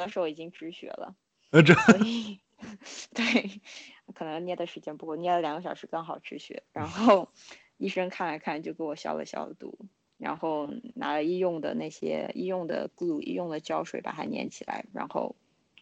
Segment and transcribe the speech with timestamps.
[0.00, 1.14] 的时候已经止血了，
[1.50, 2.40] 呃，这所以
[3.14, 3.60] 对，
[4.14, 6.62] 可能捏的时间不够，捏了两个小时刚好止血。
[6.72, 7.28] 然后
[7.78, 9.78] 医生看了看，就给我消了消毒，
[10.18, 15.36] 然后拿了医用的那些医用的 glue、医用的胶水把它粘起来，然后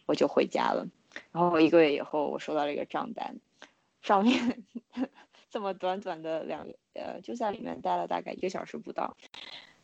[0.07, 0.87] 我就回家了。
[1.33, 3.41] 然后一个月以后，我收到了一个账单，
[4.03, 4.63] 上面
[5.51, 9.17] 这么短短的两呃，就在里面待了大概一个小时不到，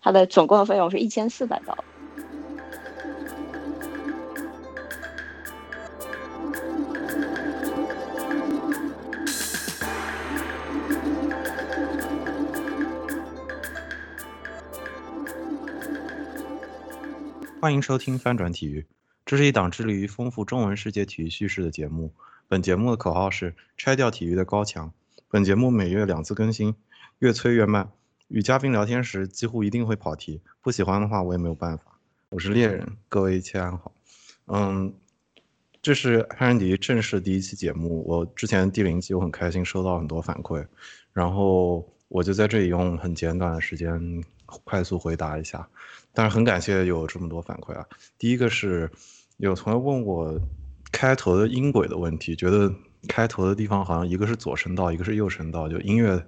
[0.01, 1.85] 它的总共的费用是一千四百刀。
[17.65, 18.85] 欢迎收听翻转体育，
[19.25, 22.13] 这是一档致力于丰富中文世界体育叙事的节目。
[22.47, 24.93] 本节目的口号是拆掉体育的高墙。
[25.31, 26.75] 本节目每月两次更新，
[27.21, 27.91] 越催越慢。
[28.29, 31.99] 与嘉宾聊天时几乎一定会跑题，不喜欢的话我也没有办法。
[32.29, 33.91] 我是猎人，各位一切安好。
[34.49, 34.93] 嗯，
[35.81, 38.05] 这是翻转体育正式第一期节目。
[38.07, 40.67] 我之前第零期我很开心收到很多反馈，
[41.15, 45.69] 然后我就在这里用很简短的时间快速回答一下。
[46.13, 47.85] 但是很感谢有这么多反馈啊！
[48.19, 48.91] 第一个是
[49.39, 50.41] 有同学问我
[50.93, 52.73] 开头的音轨的问题，觉得
[53.09, 56.25] 开头的地方好像一个是左声道，一个是右声道，就音乐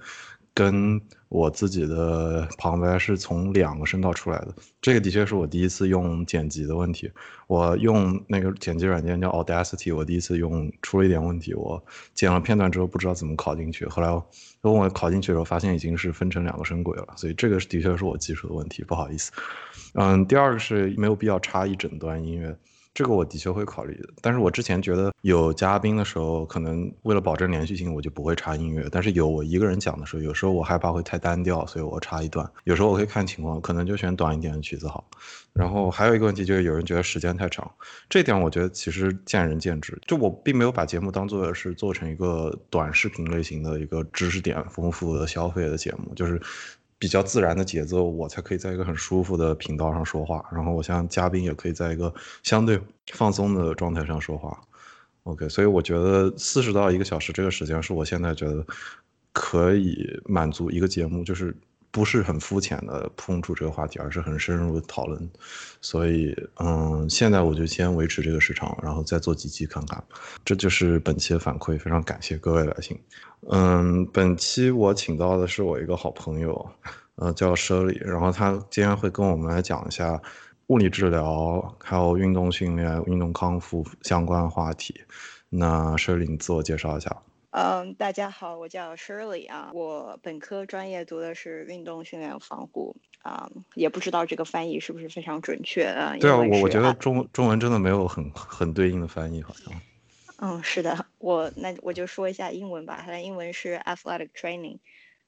[0.57, 4.55] 跟我自己的旁白是从两个声道出来的。
[4.81, 7.13] 这个的确是我第一次用剪辑的问题，
[7.47, 11.85] 我用那个剪辑软件叫 Audacity，我第一次用出了一点问题，我
[12.15, 14.09] 剪了片段之后不知道怎么拷进去，后来
[14.63, 19.31] 等我拷进去的时候发现已经是分成两个声轨了，所以这个的确是我技术的问题，不好意思。
[19.93, 22.57] 嗯，第二个是没有必要插一整段音乐。
[22.97, 28.89] 这个我的确会考虑的，但是我之前觉得有嘉宾的时候，可能为了保证连续性，我就不会插音乐。
[28.91, 32.51] 但是有我一个人讲的时候，有时候我害怕会太单调，所以我插一段。
[32.65, 35.07] 有时候我会看情况，可能就选短一点的曲子好。
[35.53, 37.71] 然后还有一个问题就是，有人觉得时间太长，
[38.09, 40.01] 这点我觉得其实见仁见智。
[40.07, 46.41] 就我并没有把节目当做是做成一个短视频类型的一个知识点丰富的消费的节目，就是。
[46.99, 50.45] 比较自然的节奏，我才可以在一个很舒服的频道上说话。
[50.53, 52.13] 然后我像嘉宾也可以在一个
[52.43, 52.81] 相对
[53.13, 54.61] 放松的状态上说话。
[55.25, 58.65] OK，所以我觉得四十到一个小时这个时间是我现在觉得
[59.33, 61.57] 可以满足一个节目，就是。
[61.97, 65.31] 不是很肤浅的碰触这个话题，而是很深入的讨论。
[65.81, 70.05] 所以，嗯，现在我就先维持这个时长，然后再做几期看看。
[70.45, 73.01] 这就是本期的反馈，非常感谢各位来信。
[73.51, 76.71] 嗯，本期我请到的是我一个好朋友，
[77.15, 80.21] 呃，叫舍里，然后他今天会跟我们来讲一下
[80.67, 85.01] 物理治疗，还有运动训练、运动康复相关话题。
[85.49, 87.17] 那舍里，你自我介绍一下。
[87.57, 96.15] 嗯，大家好，我叫 Shirley 啊，我本科专业读的是运动训练防护啊，也不知道这个翻译是不是非常准确啊。
[96.21, 99.73] 对啊，我我觉得中中文真的没有很很对应的翻译，好像。
[100.37, 104.79] 嗯，是的，我那我就说一下英文吧，它的英文是 athletic training。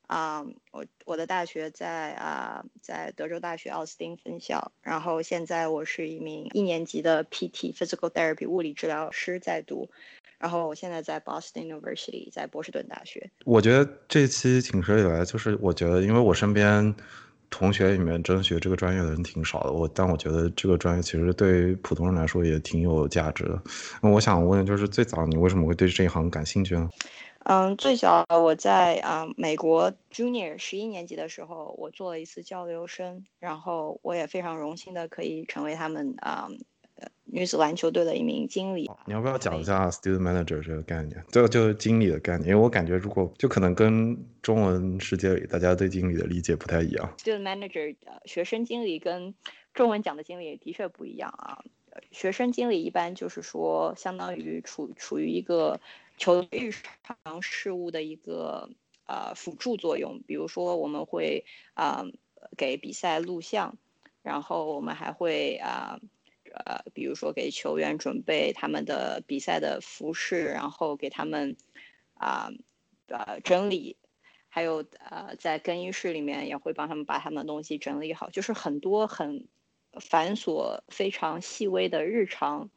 [0.06, 9.88] 啊，我我的大学在啊在德州大学奥斯汀分校，然后现在我是一名一年级的 PT physical therapy 物理治疗师在读。
[10.38, 13.30] 然后我现在在 Boston University，在波士顿大学。
[13.44, 16.94] 我觉得这期请舍里来，就是我觉得，因为我身边
[17.50, 23.60] 同学里面真学这个专业的人挺少的，我但我觉得这个专业其实对于普通人来说也挺有价值的。
[24.02, 26.88] 那我想问，就是最早你为什么会对这一行感兴趣呢？
[27.44, 36.48] 嗯，最早我在啊美国 Junior 十一年级的时候，我做了一次交流生，然后我也非常荣幸的可以成为他们啊。
[37.24, 41.22] 女子篮球队的一名经理，你要不要讲一下 student manager 这个概念？
[41.28, 47.14] 这个就是经理的概念，因为我感觉如果就可能跟中文世界里大家对经理的理解不太一样。
[47.18, 49.34] student manager 呃，学生经理跟
[49.74, 51.62] 中文讲的经理的确不一样啊。
[52.10, 55.80] 学生经理一般就是说，相当于处处于一个
[56.16, 56.72] 球队日
[57.02, 58.70] 常事务的一个
[59.06, 61.44] 呃辅助作用，比如说我们会
[61.74, 62.06] 啊
[62.56, 63.76] 给比赛录像，
[64.22, 66.00] 然后我们还会啊。
[66.00, 66.08] 呃，
[66.64, 71.56] 呃比如说给球员准备他们的比赛的服饰，然后给他们
[72.14, 72.50] 啊
[73.06, 73.96] 呃整理，
[74.48, 79.46] 还有呃在更衣室里面也会帮他们把他们东西整理好，就是很多很
[80.00, 82.70] 繁琐、非常细微的日常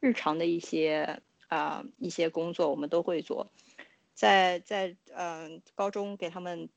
[0.00, 3.50] 日常的一些啊一些工作，我们都会做。
[4.14, 6.68] 在在嗯高中给他们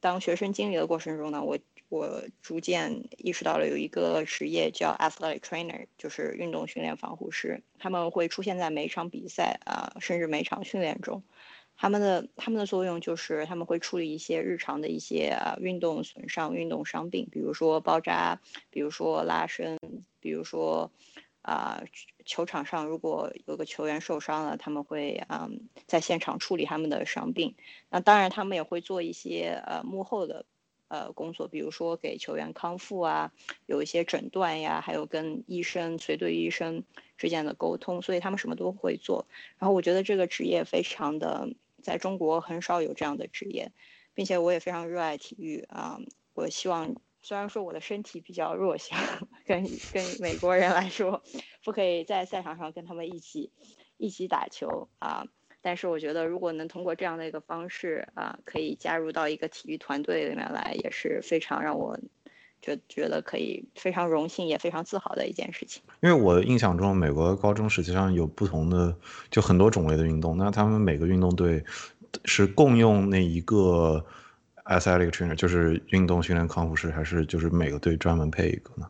[0.00, 1.58] 当学生经理的过程中呢，我。
[1.88, 7.62] 我逐渐意识到了有一个职业叫 athletic trainer，就是运动训练防护师。
[7.78, 11.22] 他们会出现在每场比赛啊，甚至每场训练中。
[11.80, 19.78] 他们的他们的作用就是他们会处理一些日常的一些啊运动损伤、运动伤病，比如说包扎，比如说拉伸，
[20.18, 20.90] 比如说
[21.40, 21.84] 啊
[22.24, 27.54] 球场上如果有个球员受伤了，他们会嗯在现场处理他们的伤病。
[27.88, 30.44] 那当然，他们也会做一些呃幕后的
[30.88, 33.32] 呃工作，比如说给球员康复啊，
[33.66, 36.82] 有一些诊断呀，还有跟医生随队医生
[37.16, 39.26] 之间的沟通，所以他们什么都会做。
[39.58, 41.48] 然后我觉得这个职业非常的，
[41.82, 43.72] 在中国很少有这样的职业，
[44.14, 45.98] 并且我也非常热爱体育啊，
[46.34, 46.96] 我希望。
[47.20, 48.96] 虽然说我的身体比较弱小，
[49.44, 51.20] 跟跟美国人来说，
[51.64, 53.50] 不可以在赛场上跟他们一起
[53.96, 55.26] 一起打球啊，
[55.62, 61.98] 但是我觉得如果能通过这样的一个方式啊，可以加入到一个体育团队里面来，也是非常让我
[62.60, 65.82] 觉觉得可以非常荣幸也非常自豪的一件事情。
[66.00, 68.96] 因为我印象中，美国高中实际上有不同的
[69.30, 71.64] 就很多种类的运动，那他们每个运动队
[72.24, 74.04] 是共用那一个。
[74.68, 78.86] Athletic trainer 就是运动训练康复师，还是就是每个队专门配一个呢？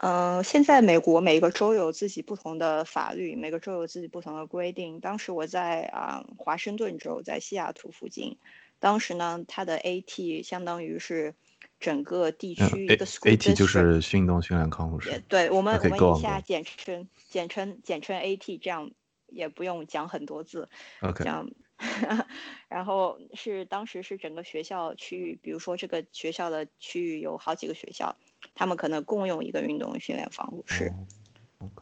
[0.00, 4.98] 呃，现在美国每个州有自己不同的法律，每个州有自己不同的规定。
[4.98, 8.38] 当时我在啊华盛顿州，在西雅图附近，
[8.78, 11.34] 当时呢，它的 AT 相当于是
[11.78, 15.22] 整个地区一个 AT 就是运动训练康复师。
[15.28, 18.90] 对我们我们以下简称简称简称 AT，这样
[19.26, 20.70] 也不用讲很多字。
[21.02, 21.24] OK。
[21.24, 21.50] 这样。
[22.68, 28.16] 然后是当时是整个学校区域，比如说这个学校的区域有好几个学校，
[28.54, 30.92] 他们可能共用一个运动训练防护室。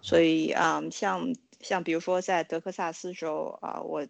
[0.03, 4.07] 所以啊，像像比如说在德克萨斯州啊，我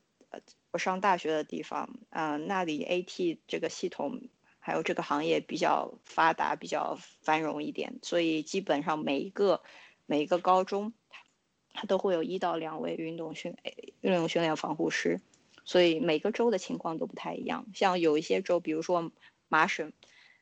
[0.71, 4.29] 我上大学的地方啊，那里 AT 这个系统
[4.59, 9.63] 还有这个行业比较发达，比较繁荣一点，所以基本上每一个
[10.07, 10.93] 每一个高中，
[11.73, 13.57] 它都会有一到两位运动训
[14.01, 15.21] 运动训练防护师。
[15.65, 19.13] 所以每个州的情况都不太一样，像有一些州，比如说
[19.49, 19.93] 麻省、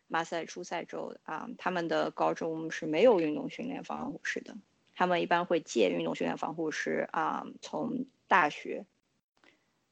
[0.08, 4.56] 马赛诸塞州啊，他们的高中是没有运动训练防护室的，
[4.94, 8.84] 他们一般会借运动训练防护师啊，从大学。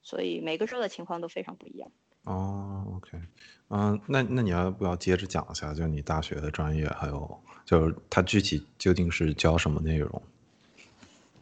[0.01, 1.91] 所以每个州的情况都非常不一样。
[2.23, 3.19] 哦，OK，
[3.69, 10.21] 嗯，那那你要不要接着讲一下，就你大学的专业，还有就是它具体究竟是教什么内容？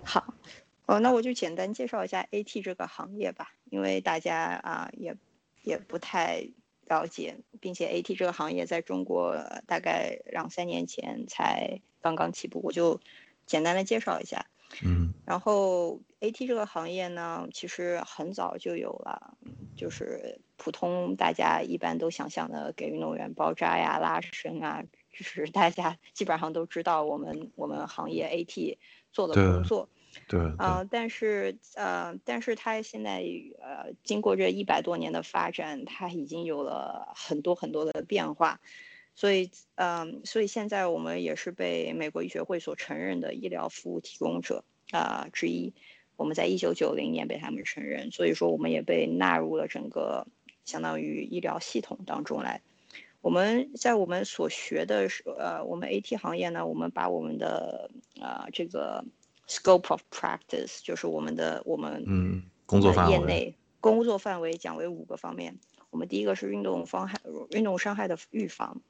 [0.04, 0.34] 好。
[0.86, 5.16] 哦，那我就简单介绍一下 AT 这个行业吧，因为大家啊也
[5.62, 6.46] 也不太
[6.86, 9.36] 了解，并且 AT 这个行业在中国
[9.68, 13.00] 大概两三年前才刚刚起步，我就
[13.46, 14.46] 简单的介绍一下。
[14.84, 19.38] 嗯，然后 AT 这个行业呢，其实很早就有了，
[19.76, 28.78] 就是普通大家一般都想象的给运动员包扎呀、拉伸啊，就是大家基本上都知道我们我们行业 AT
[29.12, 29.90] 做的工作。
[30.28, 33.24] 对啊，但是呃，但是它现在
[33.60, 38.60] 呃，经过这一百多年的发展，它已经有了很多很多的变化，
[39.16, 45.74] 所以嗯，所以现在我们也是被美国医学会所承认的医疗服务提供者啊之一。
[46.16, 50.28] 我们在一九九零年被他们承认，所以说我们也被纳入了整个
[50.64, 52.62] 相当于医疗系统当中来。
[53.22, 57.90] 我们在我们所学的是呃，我们 AT 行业呢，我们把我们的
[58.22, 59.04] 啊这个。
[59.48, 65.60] Scope of practice 就是我们的我们嗯工作范围，业内工作范围讲为五个方面。
[65.90, 67.20] 我们第一个是运动方害
[67.52, 68.82] 运动伤害的预防，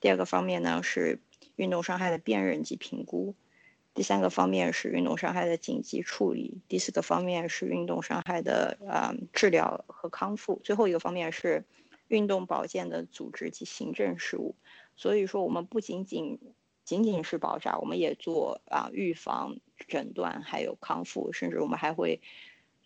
[0.00, 1.18] 第二个方面呢是
[1.56, 3.34] 运动伤害的辨认及评估，
[3.94, 11.64] 第三个方面是运动伤害的紧急处理，第四个方面是运动伤害的呃治疗和康复，最后一个方面是
[12.06, 14.54] 运动保健的组织及行政事务。
[14.94, 16.38] 所以说，我们不仅仅
[16.84, 19.56] 仅仅是包扎，我们也做啊预防、
[19.88, 22.20] 诊断，还有康复，甚至我们还会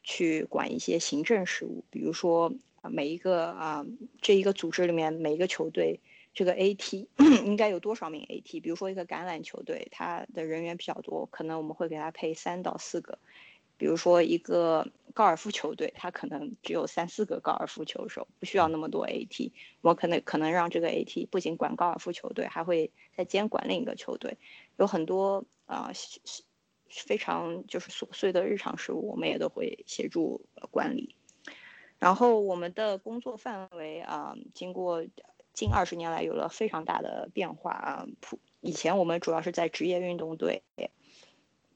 [0.03, 3.85] 去管一些行政事务，比如说每一个啊
[4.21, 6.01] 这一个组织里面每一个球队
[6.35, 7.07] 这个 AT
[7.45, 8.61] 应该有多少名 AT？
[8.61, 13.19] 比如说一个橄榄球队，它的人员比较多，可能我们会给他配三到四个。
[13.79, 19.53] 比如说一个高尔夫球队，他可能只有三四个高尔夫球手，不需要那么多 AT。
[19.81, 24.39] 我可能可能让这个 AT 不仅管高尔夫球队，还会再监管另一个球队。
[24.77, 25.91] 有很多啊，
[26.89, 31.15] 非常就是琐碎的日常事务，我们也都会协助管理。
[31.99, 35.05] 然后我们的工作范围啊，经过
[35.55, 38.07] 近二十年来有了非常大的变化啊。
[38.21, 40.63] 普以前我们主要是在职业运动队。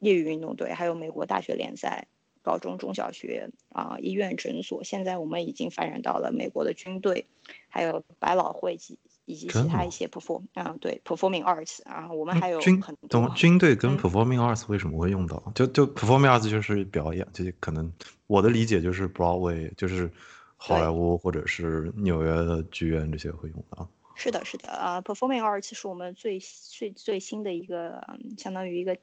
[0.00, 2.08] 业余运动队，还有美国大学联赛、
[2.42, 4.82] 高中、中小学啊、医院、诊所。
[4.82, 7.26] 现在我们已经发展到了美国的军队，
[7.68, 15.52] 还有百老汇及以及其他一些 perform 啊，对 performing arts 啊，我们还有军懂军队跟 performing arts 为什么会用到？
[15.54, 17.92] 就就 performing arts 就是表演，就是可能
[18.26, 20.10] 我的理解就是 Broadway，就是
[20.56, 23.88] 好莱坞或者是纽约的剧院这些会用到。
[24.16, 28.96] 是的，是的啊，performing arts 是我们最最最新的一个，相当于一个。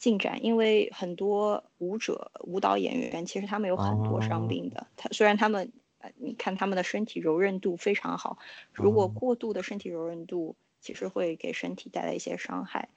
[0.00, 4.86] 进展，因为很多舞者、舞蹈演员其实他们有很多伤病的。
[4.96, 8.38] 他虽然他们，呃，你看他们的身体柔韧度非常好，
[8.72, 12.88] 如果过度的身体柔韧度，其实会给身体带来一些伤害。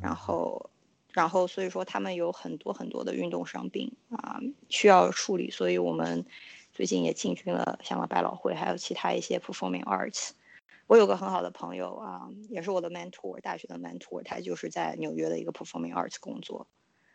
[0.00, 0.70] 然后，
[1.12, 5.48] 然后所以说他们有很多很多的运动伤病啊，需要处理。
[5.48, 6.26] 所以我们
[6.72, 10.30] 最近也进军了香港百老汇，还有其他一些 performing arts。
[10.92, 16.66] 我有个很好的朋友啊，也是我的 mentor，大学的 mentor，他就是在纽约的一个 performing arts 工作，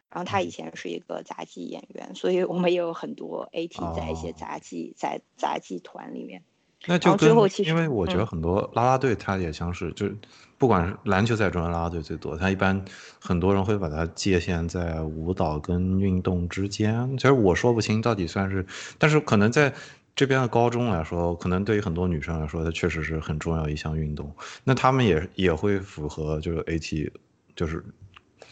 [0.09, 6.41] 然后他以前是一个杂技演员，所以我们也有很多 AT 在一些杂技在杂技团里面。
[6.87, 7.29] 那就跟
[7.67, 10.17] 因为我觉得很多啦啦队他也像是，就是
[10.57, 12.83] 不管是篮球赛中的啦啦队最多，他一般
[13.21, 17.15] 很多人会把它界限在舞蹈跟运动之间。
[17.15, 18.65] 其实我说不清到底算是，
[18.97, 19.71] 但是可能在。
[20.17, 24.35] 这边的高中来说，可能对于很多女生来说，它确实是很重要一项运动。
[24.63, 27.11] 那他们也也会符合就是 AT，
[27.55, 27.85] 就是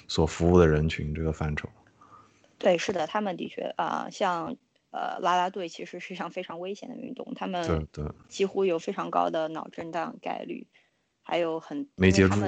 [0.08, 1.68] 所服务的人群这个范畴。
[2.60, 4.56] 对，是的，他们的确啊，像
[4.92, 7.88] 呃啦啦队其实是一项非常危险的运动，他们
[8.30, 10.68] 几乎有非常高的脑震荡概率，
[11.24, 12.40] 还有很没接住。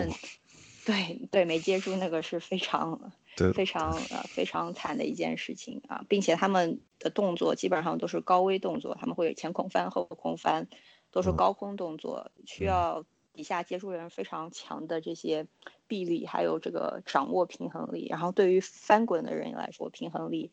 [0.86, 3.12] 对对，没接住那个是非常。
[3.54, 10.68] 非常呃非常惨的一件事情啊，并且他们的动作基本上都是高危动作，他们会前空翻后空翻，
[11.12, 15.46] 都是高空动作，需要底下接触人非常强的这些
[15.88, 18.08] 臂力，还有这个掌握平衡力。
[18.10, 20.52] 然后对于翻滚的人来说，平衡力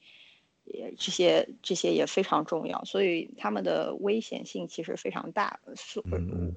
[0.65, 5.61] 也这些这些也非常重要，所以他们的危险性其实非常大。
[5.77, 6.05] 所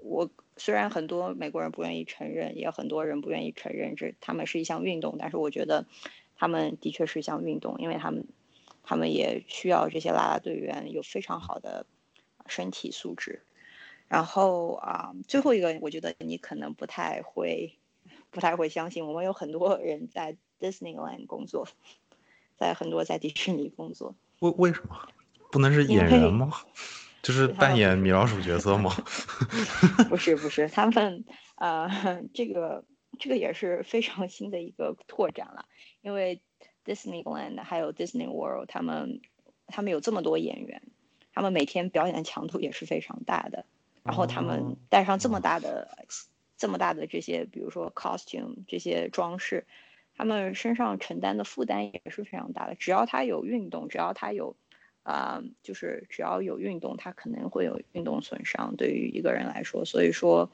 [0.01, 5.85] 我虽然很多美国人不愿意承认，也很多人不愿意承认这他们是一项运动，但是我觉得。
[6.39, 8.27] 他们的确是一项运动，因为他们，
[8.83, 11.87] 他们也需要这些啦啦队员有非常好的
[12.45, 13.41] 身体素质。
[14.07, 17.73] 然后啊，最后一个，我觉得你可能不太会，
[18.29, 21.67] 不太会相信，我们有很多人在 Disneyland 工作，
[22.55, 24.13] 在很多在迪士尼工作。
[24.37, 25.09] 为为什么
[25.51, 26.53] 不能是演员吗？
[27.27, 28.89] 就是扮演米老鼠角色吗？
[30.07, 32.85] 不是不是，他们呃，这个
[33.19, 35.65] 这个也是非常新的一个拓展了。
[35.99, 36.41] 因为
[36.85, 39.19] Disneyland 还有 Disney World，他们
[39.65, 40.81] 他们有这么多演员，
[41.33, 43.65] 他们每天表演的强度也是非常大的。
[44.03, 46.05] 然后他们带上这么大的、
[46.57, 49.67] 这么大的这些，比如说 costume 这些装饰，
[50.15, 52.75] 他们身上承担的负担也是非常大的。
[52.75, 54.55] 只要他有运动，只要他有
[55.07, 58.75] 啊，就是只要有运动，它可能会有运动损伤。
[58.75, 60.51] 对于一个人来说，所以说。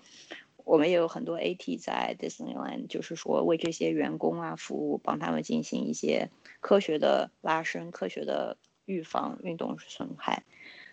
[0.65, 6.29] 我们也有很多 AT 在 Disneyland，就是说为这些员工啊服务，帮他们进行一些
[6.62, 8.55] 科学的拉伸、科学的
[8.86, 10.45] 预防运动损害。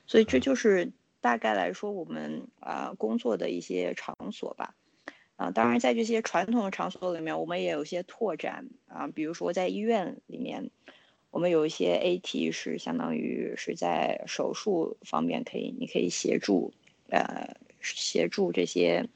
[0.08, 0.90] 所以这就是
[1.20, 4.74] 大概来说我们啊工作的一些场所吧。
[5.36, 10.70] 啊，当然在这些传统的场所里面，我们也有一些拓展啊，比如说在医院里面，
[11.30, 16.72] 我们有一些 AT 是相当于是在手术方面可以，你可以协助
[17.08, 19.08] 呃协助这些。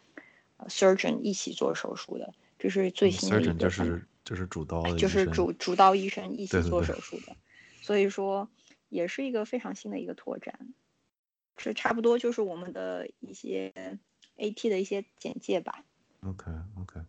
[0.68, 7.36] surgeon 一起做手术的，这是最新的一个，就是就是主刀，就是主主刀医生一起做手术的，
[7.82, 8.48] 所以说
[8.88, 10.72] 也是一个非常新的一个拓展，
[11.56, 13.98] 这差不多就是我们的一些
[14.38, 15.84] AT 的一些简介吧。
[16.22, 17.00] OK OK，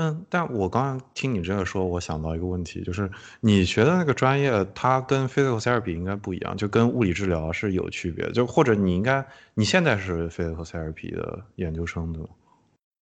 [0.00, 12.28] 嗯，但我刚刚听你这个说，我想到一个问题，就是你学的那个专业，它跟 physical therapy 应该不一样，就跟物理治疗是有区别，就或者你应该你现在是 physical therapy 的研究生对吗？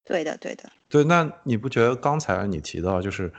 [0.07, 1.05] 对的，对的，对。
[1.05, 3.31] 那你不觉得刚才你提到，就是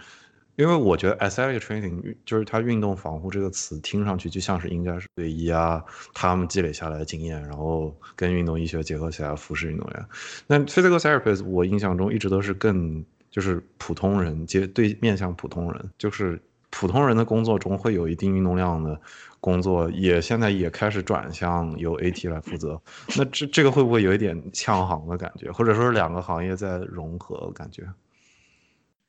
[0.56, 5.84] 因为我觉得 athletic training 就是它运动防护这个词听上去就像是应该是队医啊，
[6.14, 10.06] 他们积累下来的经验，然后跟运动医学结合起来服侍运动员。
[10.46, 19.00] 那 physical therapist 我印象中一直都是更就是普通人接对面向普通人，就是普通人的工作中会有一定运动量的。
[19.40, 22.82] 工作也现在也开始转向由 AT 来负责，
[23.16, 27.88] 那这这个会不会有一点呛行的感觉，或者说是两个行业在融合感觉？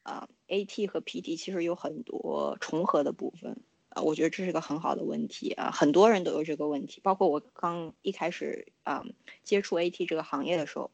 [0.03, 3.59] 啊，AT 和 PT 其实有很多重合的部分
[3.89, 9.05] 啊，我觉得这是个很好的问题啊，很多人都有这个问题，包括我刚一开始啊
[9.45, 10.91] 接触 AT 这个行业的时候，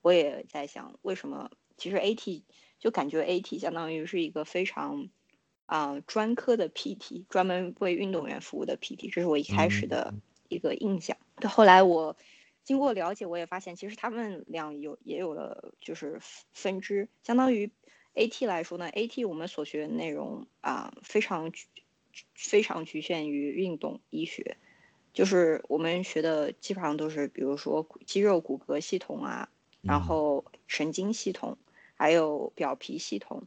[0.00, 2.42] 我也在想为什么，其实 AT
[2.78, 5.08] 就感觉 AT 相当于是一个非常。
[5.68, 10.14] 啊，专科的 PT，专门为运动员服务的 PT，这是我一开始的
[10.48, 11.16] 一个印象。
[11.42, 12.16] 后来我
[12.62, 16.20] 经过了解，我也发现其实他们俩有也有了就是
[16.52, 17.08] 分支。
[17.24, 17.68] 相当于
[18.14, 21.50] AT 来说呢，AT 我们所学的内容啊，非常
[22.36, 24.58] 非常局限于运动医学，
[25.12, 29.48] 就是我们学的基本上都是比如说肌肉骨骼系统啊，
[29.82, 31.58] 然后神经系统，
[31.96, 33.42] 还有表皮系统。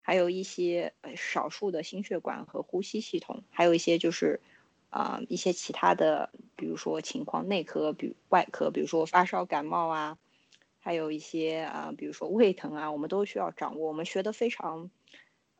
[0.00, 4.40] 还有一些呃少数的心血管和呼吸系统，还有一些就是
[4.88, 10.16] 啊一些其他的，比如说情况内科，比外科，比如说发烧感冒啊，
[10.78, 13.88] 还有一些啊比如说胃疼啊，我们都需要掌握。
[13.88, 14.90] 我们学的非常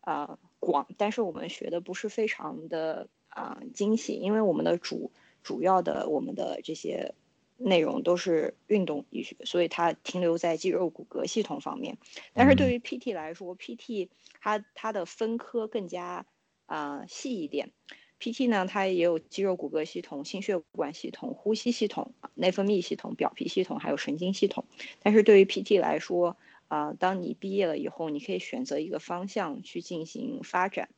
[0.01, 7.15] 啊广，但是我们学的不是非常的啊精细，因为我们的主主要的我们的这些。
[7.59, 11.99] 内容都是运动医学，所以它停留在肌肉骨骼系统方面。
[12.33, 14.09] 但是对于 PT 来说，PT
[14.41, 16.25] 它它的分科更加
[16.67, 17.73] 啊细一点。
[18.21, 24.65] PT 呢，它也有肌肉骨骼系统、心血管系统、呼吸系统、内分泌系统、表皮系统，还有神经系统。
[25.03, 26.37] 但是对于 PT 来说，
[26.67, 30.89] 啊，当你毕业了以后，你可以选择一个方向去进行发展。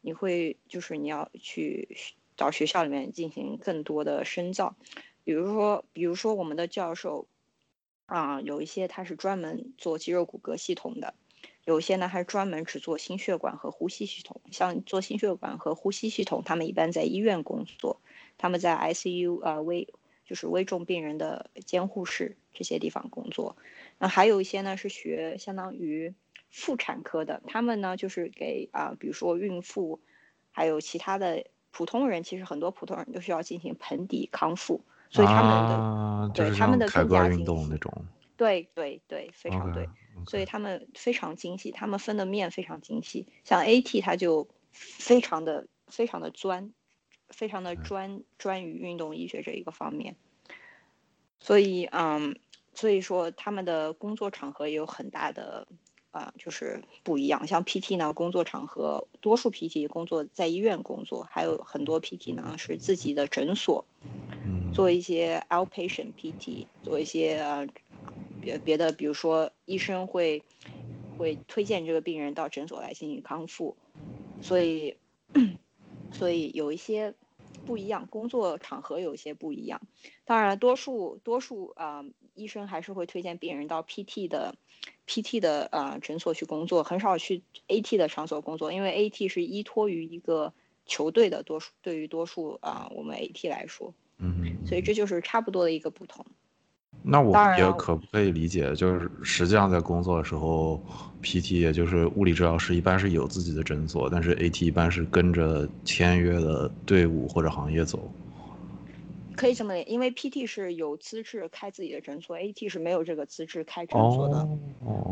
[0.00, 1.96] 你会就是你要去
[2.36, 4.74] 到学校里面进行更多的深造。
[5.24, 7.26] 比如说，比如说我们的教授，
[8.06, 11.14] 啊，有一些他是专门做肌肉骨骼系统的，
[11.64, 14.40] 有一些呢还专门只做心血管和呼吸系统。
[14.50, 18.00] 像做心血管和呼吸系统，他们一般在医院工作，
[18.38, 19.92] 他们在 ICU 啊危
[20.24, 23.56] 就是危重病人的监护室这些地方工作。
[23.98, 26.14] 那还有一些呢是学相当于
[26.50, 30.00] 妇产科的，他们呢就是给啊，比如说孕妇，
[30.50, 34.82] 还有其他的普通人，其实很多普通人都需要进行盆底康复。
[35.10, 37.44] 所以他们的对他们的更加精细，
[38.36, 39.88] 对对对，非常对。
[40.26, 43.26] 所以他们非常精细，他们分的面非常精细。
[43.44, 46.72] 像 AT，它就非常的非常的专，
[47.28, 50.16] 非常的专专于运动医学这一个方面。
[51.40, 52.38] 所以，嗯，
[52.74, 55.66] 所以说他们的工作场合也有很大的。
[56.10, 57.46] 啊，就是不一样。
[57.46, 63.84] 像 PT 呢，工作场合多数 PT 工作在医院工作，还有很多 PT 呢是自己的诊所，
[64.74, 67.68] 做一些 outpatient PT，做一些呃
[68.40, 70.42] 别别的，比如说医生会
[71.16, 73.76] 会推荐这个病人到诊所来进行康复，
[74.42, 74.96] 所以
[76.12, 77.14] 所以有一些
[77.66, 79.80] 不一样，工作场合有一些不一样。
[80.24, 84.56] 当然，多数多数啊，医生还是会推荐病人到 PT 的。
[85.10, 90.52] PT 的呃诊所去工作，很少去 AT 的场所工作，因为 AT 是依托于一个
[90.86, 96.24] 球队的多数，对于多数啊我们 AT 来说，嗯，所以这就是差不多的一个不同。
[97.02, 100.80] 那我也可不可以理解，就是实际上在工作的时候
[101.22, 108.08] ，PT 也就是物理治疗师一般是有自己的诊所，但是 AT 一般是跟着签约的队伍或者行业走。
[109.40, 114.46] 可以这么理因为 PT 是有资质开自己的诊所，AT 是没有这个资质开诊所的。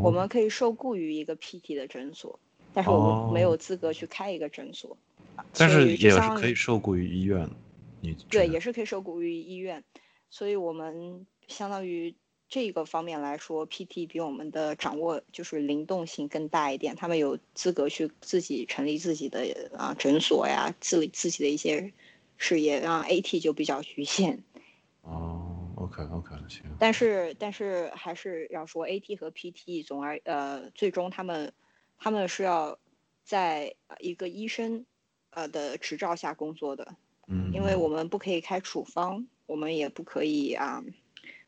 [0.03, 2.39] 我们可以受雇于一个 PT 的诊所，
[2.71, 4.95] 但是我们没有资格去开一个诊所。
[5.55, 7.49] 但是也是可以受雇于医院，
[8.01, 9.83] 你对，也是可以受雇于医院。
[10.29, 12.13] 所以我们相当于
[12.47, 16.95] 这个方面来说，PT 比我们的掌握就是灵动性更大一点。
[16.95, 21.91] 他们有资格去自己成立自己的啊诊所呀，自自己的一些。
[22.39, 24.43] 事业，然后 AT 就比较局限。
[25.01, 26.63] 哦，OK OK，行。
[26.79, 31.53] 但是但是还是要说 AT 和 PT，总而呃，最终他们
[31.97, 32.79] 他们是要
[33.23, 34.85] 在一个医生
[35.31, 36.95] 呃的执照下工作的。
[37.27, 37.51] 嗯。
[37.53, 40.83] 因为我们不可以开处方，我们也不可以啊，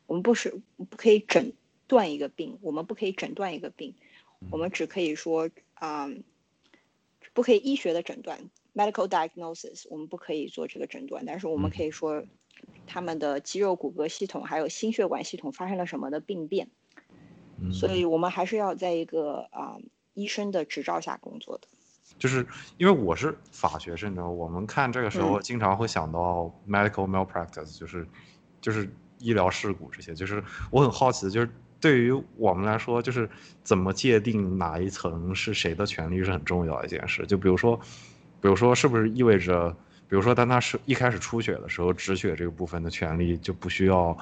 [0.08, 1.54] 我们不是不可以诊
[1.88, 3.95] 断一个病，我们不可以诊断一个病，
[4.49, 6.10] 我们只可以说啊，
[7.34, 8.49] 不可以医学的诊断。
[8.73, 12.23] Medical diagnosis，我们不可以做这个诊断，但是我们可以说
[12.88, 16.69] 他们的肌肉骨骼系统还有心血管系统发生了什么的病变，
[17.73, 19.77] 所以我们还是要在一个啊
[20.13, 21.67] 医生的执照下工作的。
[22.17, 22.45] 就是
[22.77, 28.07] 因为我是法学生你知道，我们看这个时候经常会想到 medical malpractice，就是
[28.62, 30.13] 就是医疗事故这些。
[30.13, 33.29] 就是我很好奇的，就是对于我们来说，就是
[33.63, 37.25] 怎么界定哪一层是谁的权利是很重要的一件事。
[37.25, 37.77] 就比如说。
[38.41, 39.69] 比如说，是不是意味着，
[40.10, 44.17] 比如说，当他是一开始出血的时候，止血这个部分的权利就不需要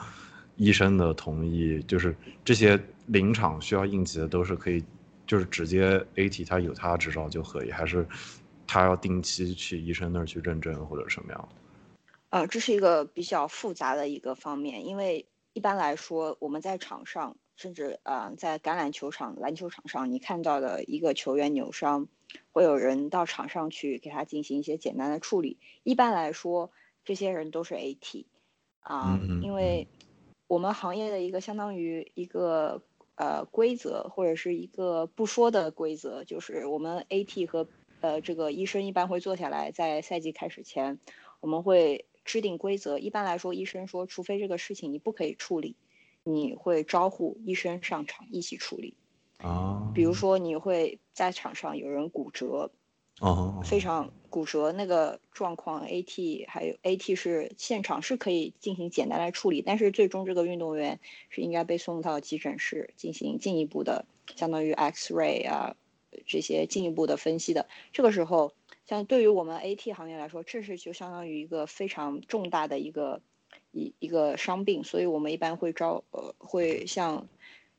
[0.57, 4.83] 医生的同意，就是这些临场需要应急的都是可以，
[5.25, 8.05] 就是直接 AT 他有他的执照就可以，还是
[8.67, 11.49] 他要定期去医生那儿去认证或者什么样？
[12.31, 22.07] 呃，这是一个比较复杂的一个方面，因为一般来说我们在场上，甚至呃在橄榄球场、篮球场上，你看到的一个球员扭伤。
[22.51, 25.57] 会有人到场上去给他进行一些简单的处理。
[25.81, 26.71] 一般来说，
[27.03, 28.25] 这些人都是 AT，
[28.81, 29.87] 啊，因为
[30.45, 32.83] 我们行业的一个相当于一个
[33.15, 37.67] 呃规则或者是一个不说的规则，就是我们 AT 和
[37.99, 40.99] 呃这个医生一般会坐下来，在赛季开始前，
[41.39, 42.99] 我们会制定规则。
[42.99, 45.75] 一般来说，医生说，除非这个事情你不可以处理，
[46.23, 48.95] 你会招呼医生上场一起处理。
[49.37, 52.71] 啊，比如说你会在场上有人骨折，
[53.21, 64.05] 哦，非常骨折那个状况，AT 还有 AT 是现场是可以进行简单的处理，但是最终这个运动员是应该被送到急诊室进行进一步的，
[64.35, 65.77] 相当于 X-ray 啊
[66.25, 67.69] 这些进一步的分析的。
[67.93, 68.51] 这个时候，
[68.85, 73.21] 像对于我们 AT 行业来说，这是就相当于一个非常重大的一个
[73.71, 77.27] 一一个伤病，所以我们一般会招呃会向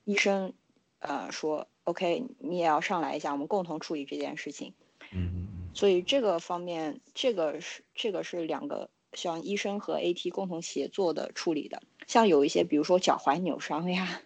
[0.05, 0.53] 医生
[0.98, 4.74] 呃说，OK，你也要上来一下，我们共同处理这件事情。
[5.12, 11.81] 嗯所以这个方面，这个是这个是两个像医生和 AT 共同协作的处理的。
[12.09, 14.20] 像有一些，比如说脚踝扭伤呀，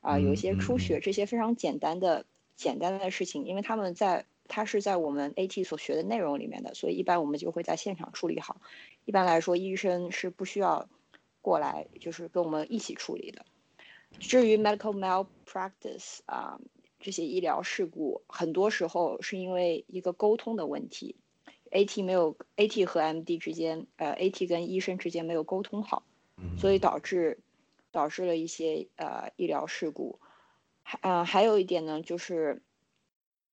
[0.00, 2.24] 啊，有一些出血这些非常简单的
[2.56, 8.56] 简单的事情，因为他们在他是在我们 AT 所学的内容里面的，所以一般我们就会在现场处理好。
[9.04, 10.88] 一般来说，医生是不需要
[11.46, 13.46] 过来，就是跟我们一起处理的。
[14.18, 16.58] 至于 medical malpractice 啊。
[16.98, 21.14] 这些医疗事故很多时候是因为一个沟通的问题
[21.70, 26.02] ，AT 没有 AT 和 MD 之间，呃，AT 跟医生之间没有沟通好，
[26.58, 27.38] 所以导致
[27.92, 30.18] 导致了一些呃医疗事故。
[30.82, 32.62] 还呃还有一点呢，就是，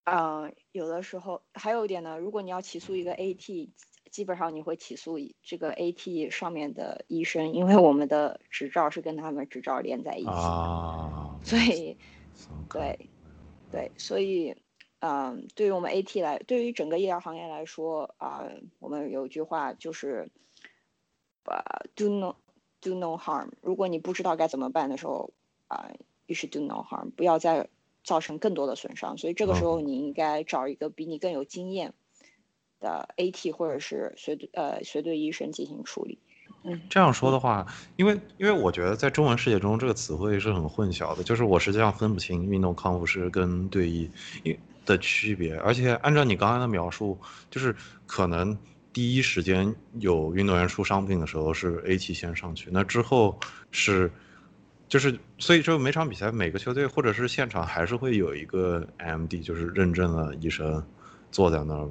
[0.06, 3.70] 呃，有的时候还有一点呢，如果你要起诉一个 AT，
[4.14, 11.98] 基本上你会起诉这个 AT 上面的医生，因为我们的执照是跟他们执照连在一起，啊，所以
[12.70, 13.10] 对。
[13.72, 14.56] 对，所以，
[15.00, 18.48] 嗯，对于我们 AT 来，对于整个医疗行业来说，啊、
[18.78, 20.30] 我们有一句话就是，
[21.46, 21.64] 呃
[21.96, 22.36] ，do no
[22.82, 23.50] do no harm。
[23.62, 25.32] 如果你不知道该怎么办的时候，
[25.66, 25.90] 啊、
[26.28, 27.68] you should do no harm，不要再
[28.04, 29.18] 造成更多的损伤。
[29.18, 31.96] 所以这个时候你应该找一个比你更有经验
[32.84, 36.20] 的 AT 或者是随队呃随队医生进行处理。
[36.66, 37.66] 嗯，这样说的话，
[37.96, 44.10] 因为因为我觉得在中文世界中，这个词汇是很混淆的，就是我实际上分不清运动康复师跟队医
[44.44, 47.18] 因的区别，而且按照你刚才的描述，
[47.50, 48.58] 就是可能
[48.94, 53.38] 第一时间有运动员出伤病的时候是 AT 先上去，那之后
[53.72, 54.12] 是
[54.88, 60.86] 就是所以就每场比赛每个球队或者是现场还是会有一个 MD，就是认证的医生
[61.32, 61.90] 坐在那儿，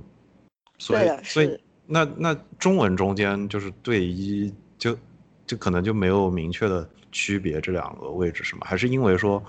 [0.82, 4.98] 所以所以那那中文中间就是对一就
[5.46, 8.66] 就可能就没有明确的区别这两个位置是吗？
[8.66, 9.40] 还是因为说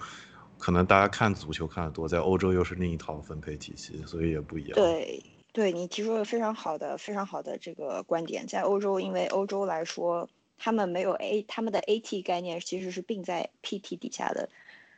[0.60, 8.46] 可能大家看足球看的多，在欧洲又是另一套分配体系，所以也不一样。，对，对你提出了非常好的、非常好的这个观点。
[8.46, 14.48] 在欧洲，因为欧洲来说，他们没有 A，他们的 AT 概念其实是并在 PT 底下的。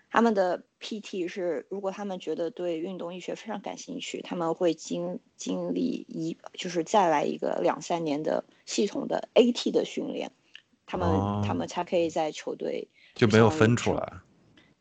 [0.10, 10.32] 他们的 PT 是，如果他们觉得对运动医学非常感兴趣，他们会经经历一，就是再来一个两三年的系统的 AT 的训练，
[10.86, 11.08] 他们、
[11.44, 14.14] 他哦们才可以在球队就没有分出来。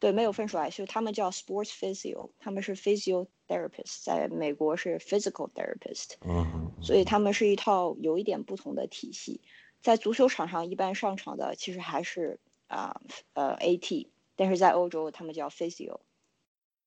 [0.00, 9.40] 对，没有分出来，就他们叫 sports physio，他们是 physiotherapist，在美国是 physical therapist，嗯，所以他们是一套有一点不同的体系。
[9.80, 13.00] 在足球场上，一般上场的其实还是啊
[13.32, 16.00] 呃 AT，但是在欧洲他们叫 physio。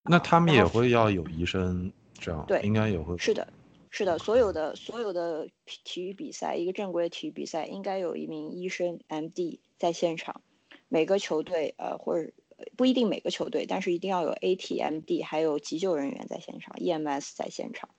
[0.03, 3.17] 那他们也会要有医生这样，对应该也会。
[3.17, 3.51] 是的，
[3.89, 10.41] 是的，所有的所有的体体育比赛，一个正规的体育比赛应该有一名医生 MD 在现场。
[10.89, 17.89] 每个球队呃或者呃不一定每个球队，但是一定要有 AT、MD，还有急救人员在现场，EMS 在现场。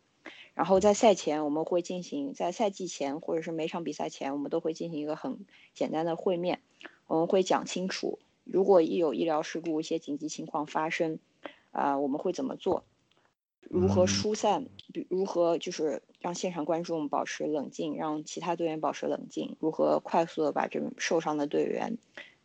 [0.55, 6.61] 然后在赛前我们会进行，在赛季前或者是每场比赛前，我们都会进行一个很简单的会面，
[7.07, 8.19] 我们会讲清楚，
[8.51, 11.19] 如果一有医疗事故、一些紧急情况发生，
[11.71, 12.85] 啊、我们会怎么做，
[13.61, 14.07] 如何嗯。
[14.07, 21.99] 疏散，比如何就是让现场观众保持冷静，让其他队员保持冷静，如何快速的把这种受伤的队员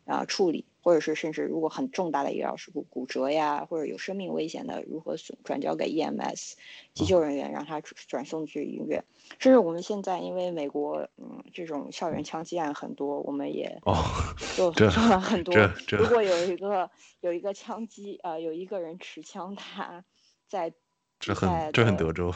[0.04, 6.52] 啊、处理，或者是甚至如果很重大的医疗事故，骨折呀，或者有生命危险的，如何送转交给 EMS
[6.92, 9.04] 急救人员，让他转转送至医院。
[9.38, 13.94] 甚至我们现在因为美国嗯这种校园枪击案很多，我们也哦，
[14.56, 15.54] 做 做了很多
[15.90, 16.90] 如果有一个
[17.20, 20.04] 有一个枪击，呃，有一个人持枪，他
[20.48, 20.74] 在
[21.24, 22.30] 这很这很德州。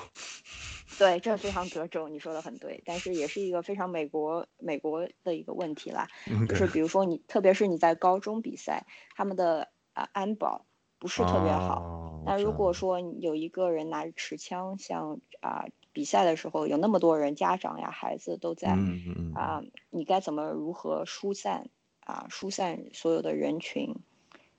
[0.97, 6.09] 对，这非常德州，你说的很对，但是也是一个非常美国美国的一个问题啦。
[6.45, 10.67] 就是比如说你，特别是你在高中比赛，他们的啊、安保
[10.99, 11.87] 不是特别好。
[11.87, 18.83] 哦那如果说有一个人拿着持枪，像啊、比赛的时候有那么多人，家长呀、孩子都在，
[19.31, 21.71] 啊、你该怎么如何疏散
[22.01, 23.95] 啊、疏散所有的人群？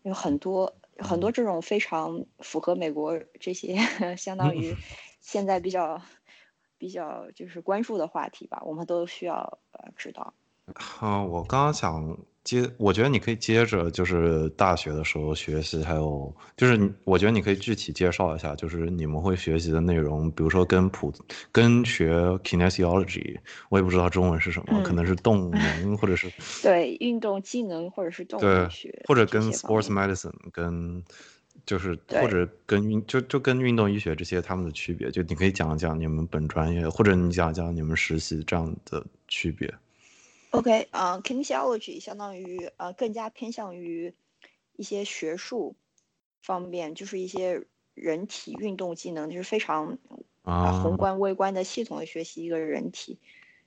[0.03, 3.75] 有很多很多这种非常符合美国这些
[4.17, 4.73] 相当于
[5.21, 6.01] 现在比较
[6.77, 10.33] 比较就是关注的话题吧，我们都需要呃知道。
[11.01, 12.17] 嗯，我刚刚想
[12.49, 21.13] 接，我觉得你可以接着就是大学的时候学习，还有就是你，我觉得你可以具体介绍一下，就是你们会学习的内容，比如说跟普
[21.51, 22.11] 跟学
[22.43, 23.37] kinesiology，
[23.69, 26.27] 我也不知道中文是什么，可能是动能或者是
[26.63, 31.03] 对运动技能或者是动对学，或者跟 sports medicine 跟
[31.65, 39.71] 就是或者跟运就就跟运动医学这些他们的区别，就你可以讲讲你们本专业，或者你讲讲你们实习这样的区别。
[40.51, 44.15] OK，啊，kinesiology 相当于呃更加偏向于
[44.75, 45.75] 一些学术
[46.41, 49.99] 方面，就是一些人体运动技能，就是非常
[50.41, 53.19] 啊宏观微观的系统的学习一个人体。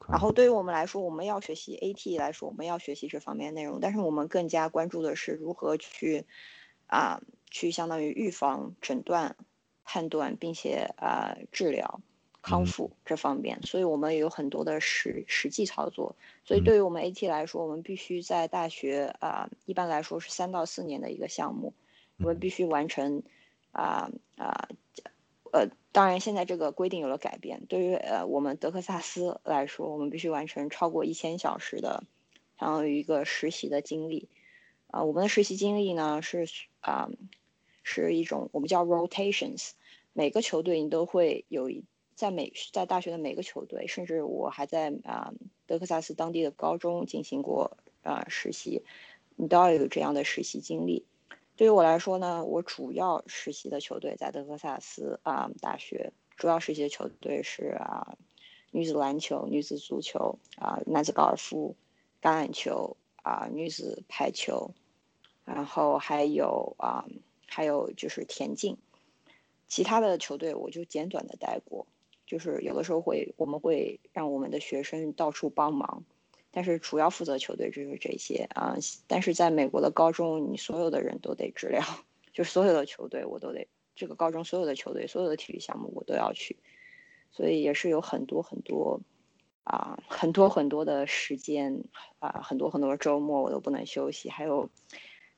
[0.09, 6.27] 然后对于我们来说，我们要学习 AT 来说，我们要学习这方面内容，但是我们更加关注的是如何去
[6.89, 9.37] 啊去相当于预防、诊断、
[9.85, 12.01] 判断，并且啊治疗。
[12.43, 16.17] 康复这方面，所以我们有很多的实实际操作。
[16.45, 21.73] 所以对于我们 AT 来说，我们必须在大学啊，一般来说是三到四年的一个项目，
[22.19, 23.23] 我们必须完成
[23.71, 24.69] 啊啊
[25.53, 27.65] 呃，当然现在这个规定有了改变。
[27.67, 32.03] 对于呃我们德克萨斯来说，我们必须完成超过一千小时的
[32.59, 34.29] 相当于一个实习的经历。
[34.89, 36.49] 啊，我们的实习经历呢是
[36.81, 37.09] 啊
[37.85, 39.71] 是一种我们叫 rotations，
[40.13, 41.85] 每个球队你都会有一。
[42.23, 45.35] 在每在大学的每个球队，甚至我还在啊
[45.67, 48.85] 德克萨斯当地的高中进行过啊实习，
[49.35, 51.05] 你都要有这样的实习经历。
[51.57, 58.17] 对于我来说呢，我主要实习的球队在德克萨斯啊大学，主要实习的球队是啊
[58.71, 61.75] 女子篮球、女子足球啊男子高尔夫、
[62.23, 64.71] 橄榄球啊女子排球，
[65.45, 67.05] 然后还有啊
[67.49, 68.77] 还有就是田径，
[69.67, 71.85] 其他的球队我就简短的带过。
[72.33, 76.03] 就是有的时候会，我们会让我们的学生到处帮忙，
[76.51, 78.79] 但是主要负责球队就是这些啊。
[79.07, 81.83] 但是在美国的高中，你所有的人都得治疗，
[82.33, 86.57] 就所有的球队我都得，这个高中所有的球队、所有的体育项目我都要去，
[87.33, 89.03] 所以也是有很多很多
[89.65, 91.85] 啊，很多很多的时间
[92.19, 94.71] 啊，很多很多周末我都不能休息，还有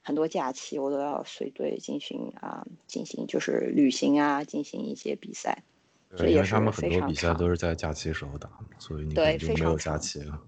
[0.01, 5.65] 很多假期我都要随队进行啊，进行就是旅行啊，进行一些比赛。
[6.17, 8.49] 对，因为他们很多比赛都是在假期时候打，
[8.79, 10.41] 所以你对就没有假期了。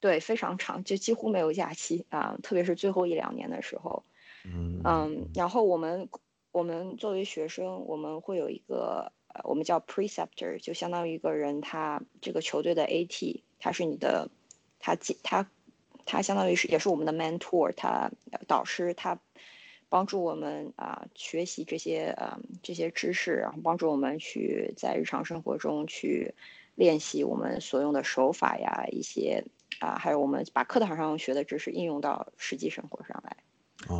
[0.00, 4.02] 对，非常长，就几乎没有假期啊，特别是最后一两年的时候。
[4.44, 6.08] 嗯嗯，然后我们
[6.52, 14.28] 我们作为学生，我们会有一个呃，我们叫 preceptor，就相当于一个人，他这个球队的 AT，他是你的，
[14.78, 15.48] 他他
[16.04, 18.10] 他相当于是也是我们的 mentor，他
[18.46, 19.18] 导师他。
[19.96, 26.34] 帮助我们啊学习这些呃这些知识，然后帮助我们去在日常生活中去
[26.74, 29.42] 练习我们所用的手法呀，一些
[29.80, 33.38] 啊还有我们把课堂上学的知识应用到实际生活上来。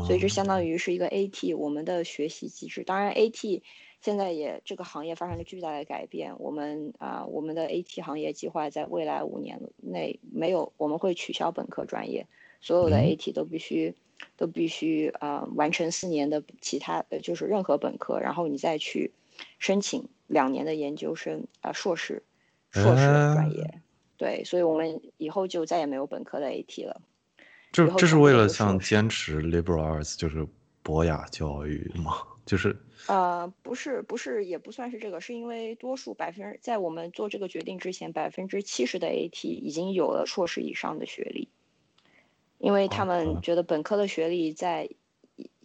[0.06, 2.84] 所以这相当于是一个 AT 我们的学习机制。
[2.84, 3.62] 当然 AT
[4.02, 6.38] 现在也这个行业发生了巨大的改变。
[6.38, 12.26] 我们啊我们的 AT 行业计划在未来五年内没有我们会取消本科专业，
[12.60, 13.94] 所有的 AT 都必须。
[14.36, 19.12] 都必须呃完成四年的其他呃就是任何本科，然后你再去
[19.58, 22.22] 申请两年的研究生啊硕士
[22.70, 23.80] 硕士专业，
[24.16, 27.00] 对，所以我们以后就再也没有本科的 AT 了。
[27.72, 30.46] 这这是为了像坚持 liberal arts 就是
[30.82, 32.12] 博雅教育吗？
[32.46, 32.76] 就是
[33.08, 41.48] 呃不是不是也不算是这个，是因为多数百分在我们做这个决定之前，百分之七十的 AT 已经有了硕士以上的学历。
[42.58, 44.88] 因为他们觉得本科的学历在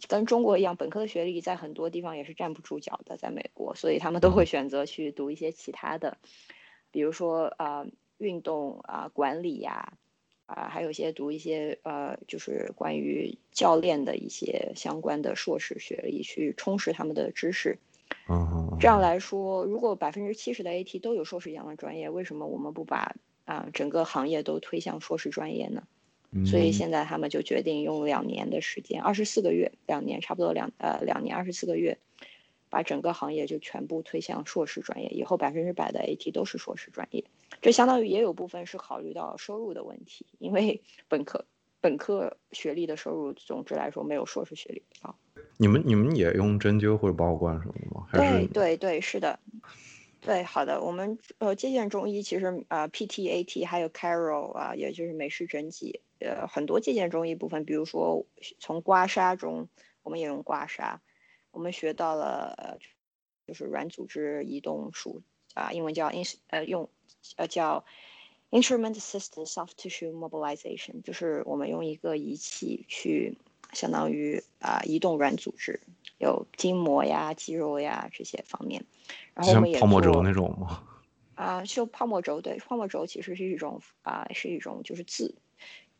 [0.08, 6.18] 跟中国一样，本科的学历在很多地方也是站不住脚的，在美国，所以他们都会选择去读一些其他的，
[6.90, 7.86] 比如说啊
[8.18, 9.94] 运动啊管理呀
[10.46, 17.78] 啊，还有一些读一些呃就是关于教练的一些相关的硕士学历，去充实他们的知识。
[18.28, 25.84] 嗯，这样来说，如果百分之七十的 AT 都有硕士一样的专业，为什么我们不把啊整个行业都推向硕士专业呢？
[26.46, 31.98] 所以现在他们就决定用两年的时间，二十四个月，两年差不多两呃两年二十四个月，
[32.70, 37.22] 把整个行业就全部推向硕士专业，以后百分之百的 AT 都是硕士专业。
[37.60, 41.44] 这相当于也有部分是考虑到收入的问题，因为本科
[41.82, 45.14] 本科学历的收入，总之来说没有硕士学历高。
[45.58, 48.06] 你们你们也用针灸或者拔罐什么的吗？
[48.12, 49.38] 对对对，是的。
[50.24, 56.00] 对，好的，我们呃接见中医其实呃 PT、AT 还有 Carol 啊，也就是美式整脊。
[56.20, 58.24] 呃，很多借鉴中医部分，比如说
[58.60, 59.68] 从刮痧中，
[60.04, 60.98] 我们也用刮痧，
[61.50, 62.78] 我们学到了呃，
[63.48, 65.22] 就是软组织移动术
[65.54, 66.88] 啊，英文叫 ins 呃用
[67.36, 67.84] 呃叫
[68.52, 73.36] instrument assisted soft tissue mobilization，就是我们用一个仪器去
[73.72, 75.80] 相当于啊移动软组织，
[76.22, 78.84] 有筋膜呀、肌肉呀这些方面。
[79.34, 80.84] 然后我们也像泡沫轴做那种吗？
[81.34, 85.34] 啊，就泡沫轴，对，泡沫轴其实是一种啊，是一种就是自，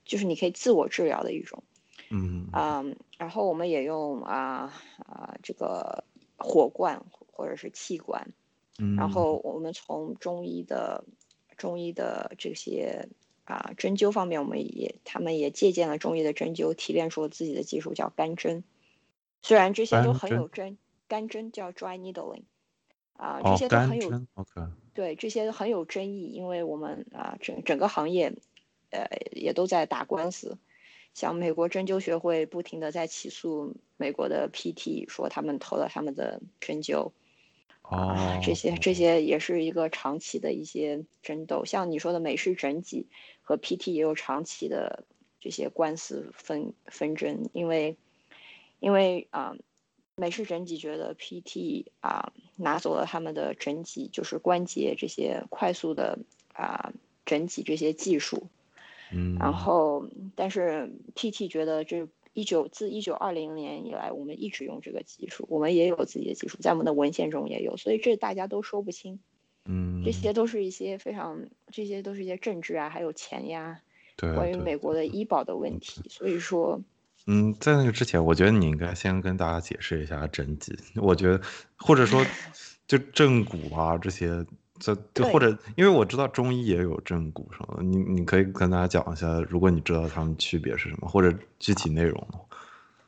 [0.04, 1.62] 就是你可以自我治疗的一种。
[2.10, 2.84] 嗯啊，
[3.18, 6.04] 然后我们也用啊啊这个
[6.36, 8.32] 火罐或者是气罐，
[8.78, 11.04] 嗯，然后我们从中医的
[11.56, 13.08] 中医的这些
[13.44, 18.62] 啊针灸方面，我们也他们也借鉴了中医的针灸，提炼出了自己的技术，叫干针。
[19.42, 20.78] 虽然这些都很有针，
[21.08, 22.44] 干针叫 dry needling，
[23.14, 24.10] 啊，这哦些都很有
[24.94, 28.32] 对，这些很有争议，因为我们啊，整整个行业，
[28.90, 30.58] 呃，也都在打官司。
[31.14, 37.12] 像美国针灸学会不停的在起诉美国的 PT，说他们偷了他们的针灸
[37.82, 41.64] 啊，哦，这些这些也是一个长期的一些争斗。
[41.66, 43.08] 像你说的美式整脊
[43.42, 45.04] 和 PT 也有长期的
[45.40, 47.98] 这些官司纷纷争，因为
[48.82, 49.54] 因为啊，
[50.16, 56.18] 美式整脊觉得 PT 啊拿走了他们的整脊，就是关节这些快速的
[56.52, 56.92] 啊
[57.24, 58.48] 整脊这些技术，
[59.12, 69.20] 嗯，然后但是 PT 觉得这一九自一九二零年以来，我们一直用这个技术，我们也有自己的技术，在我们的文献中也有，所以这大家都说不清，
[69.64, 73.80] 嗯，这些都是一些非常，这些都是一些政治啊，还有钱呀，
[74.16, 76.82] 对对关于美国的医保的问题，所以说。
[77.26, 80.74] 嗯，在那个之前，我觉得你应该先跟大家解释一下针灸。
[80.96, 81.40] 我觉得，
[81.76, 82.24] 或者说，
[82.86, 84.44] 就正骨啊这些，
[84.78, 92.44] 这就或者，因为我知道中医也有正骨什么的，你你可以跟大家讲一下，如果你知道它们区别是什么，或者具体内容的话。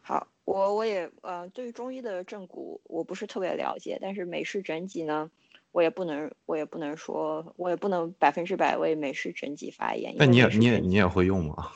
[0.00, 5.28] 好，我我也呃，对于中医的正骨我不是特别了解，但是美式整脊呢，
[5.72, 10.14] 我也不能我也不能说，我也不能百分之百为美式整脊发言。
[10.16, 11.68] 那你也你也你也会用吗？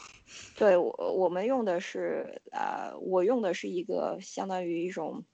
[0.57, 5.25] 对我我们用的是呃，我用的是一个相当于一种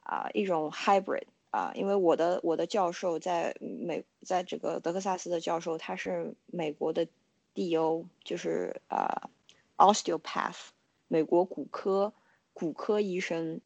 [0.00, 7.06] 啊、一种 hybrid 啊、因为我的我的教授在美在这个德克萨斯的教授他是美国的
[7.54, 9.30] DO，就是啊、
[9.76, 10.68] osteopath，
[11.08, 12.12] 美国骨科
[12.52, 13.60] 骨科医生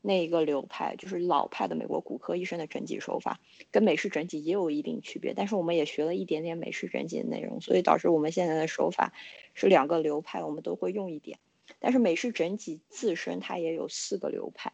[0.00, 9.12] 那一个流派，就是老派的美国骨科医生的整脊手法，跟美式整脊也有一定区别，但是我们也学了一点点美式整脊的内容，所以导致我们现在的手法
[9.54, 11.38] 是两个流派，我们都会用一点。
[11.80, 14.72] 但是美式整脊自身它也有四个流派，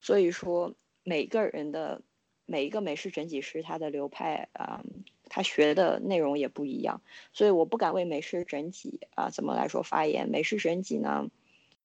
[0.00, 2.02] 所以说每个人的
[2.44, 4.84] 每一个美式整脊师他的流派啊、
[5.28, 7.00] 他学的内容也不一样，
[7.32, 10.28] 所以我不敢为美式整脊啊、怎么来说发言。
[10.28, 11.30] 美式整脊呢？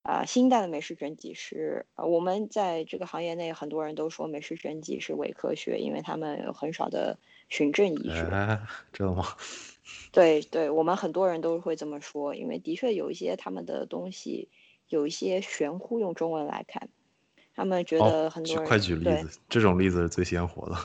[0.01, 8.21] 啊、新一代的美式整脊师，呃，我们在这个行业内很多人都说美式整脊是伪科学，因为他们有很少的循证医学。
[8.31, 8.59] 哎，
[8.93, 9.25] 知道吗？
[10.11, 14.49] 对对，我们很多人都会这么说，因为的确有一些他们的东西
[14.87, 16.89] 有一些玄乎，用中文来看，
[17.55, 20.75] 他们觉哦得很多人、举快举例对子，这种例子是最鲜活的。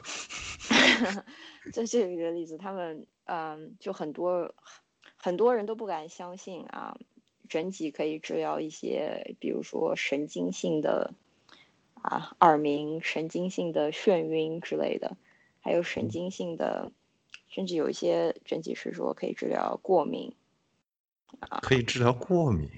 [1.73, 4.55] 这这一个例子，他们嗯，就很多
[5.17, 6.97] 很多人都不敢相信啊，
[7.49, 11.13] 整脊可以治疗一些，比如说神经性的
[11.95, 15.17] 啊耳鸣、神经性的眩晕之类的，
[15.61, 16.93] 还有神经性的，
[17.49, 20.35] 甚至有一些整脊师说可以治疗过敏。
[21.41, 22.69] 啊可以治疗过敏。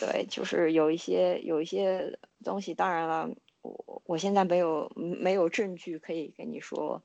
[0.00, 7.02] 对，就是有一些有一些东西，当然了，我我现在没有没有证据可以跟你说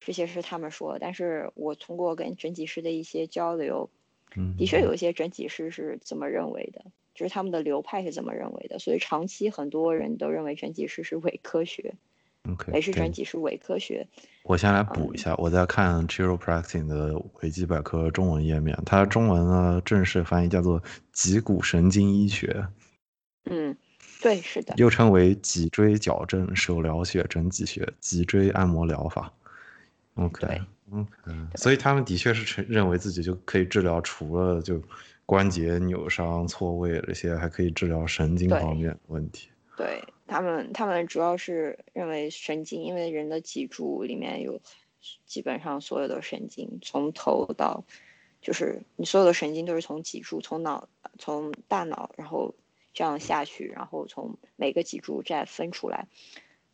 [0.00, 3.88] 这些是他们说，但是我通过跟整脊师的一些交流，
[4.34, 6.84] 嗯，的确有一些整脊师是这么认为的，
[7.14, 11.94] 就是他们的流派是这么认为的，所以长期很多人都认为整脊师是伪科学
[12.50, 14.06] ，OK，美式对整脊是伪科学。
[14.42, 22.68] 我先来补一下，我在看 Chiropractic 的维基百科中文页面，它中文呢正式翻译叫做脊骨神经医学，
[23.46, 23.76] 嗯，
[24.22, 29.32] 对，是的，又称为脊椎矫正手疗学整脊学、脊椎按摩疗法。
[30.14, 34.80] OK，对 OK，所以他们的确是承认为自己就可以治疗除了就
[35.24, 39.48] 关节扭伤、错位这些，还可以治疗神经方面的问题。
[39.76, 44.60] 对他们，他们主要是认为神经，因为人的脊柱里面有
[45.26, 47.84] 基本上所有的神经，从头到
[48.40, 52.54] 就是你所有的神经都是从脊柱、从脑、从大脑，然后
[52.94, 56.06] 这样下去，然后从每个脊柱再分出来。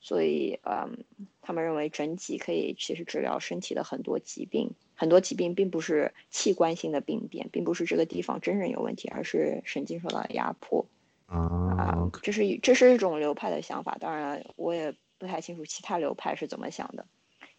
[0.04, 1.04] 所以，嗯，
[1.40, 10.84] 他们认为整脊可以其实治疗身体的很多疾病，很多疾病并不是器官性的病变，并不是这个地方真人有问题，而是神经受到了压迫。
[11.26, 17.06] 啊这是这是一种流派的想法，当然，我也不太清楚其他流派是怎么想的，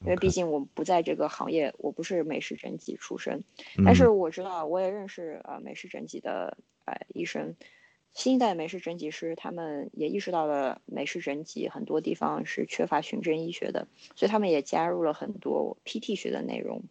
[0.02, 3.44] 因为毕竟我不在这个行业，我不是美式整脊出身，
[3.86, 7.56] 但是我知道，我也认识呃美式整脊的呃医生，
[8.14, 16.84] 新一代美式整脊师他们也意识到了美式整脊很多地方是缺乏循证医学的，所以他们也加入了很多 PT 学的内容，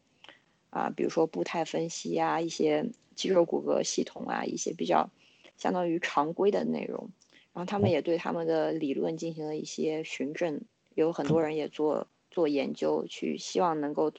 [0.71, 5.11] 啊，比如说步态分析啊，一些肌肉骨骼系统啊，一些比较
[5.57, 7.11] 相当于常规的内容，
[7.53, 10.61] 然后他们也对他们的理论进行了一些循证，
[10.95, 12.09] 有很多人也做。
[12.35, 14.11] 做研究，去希望能够，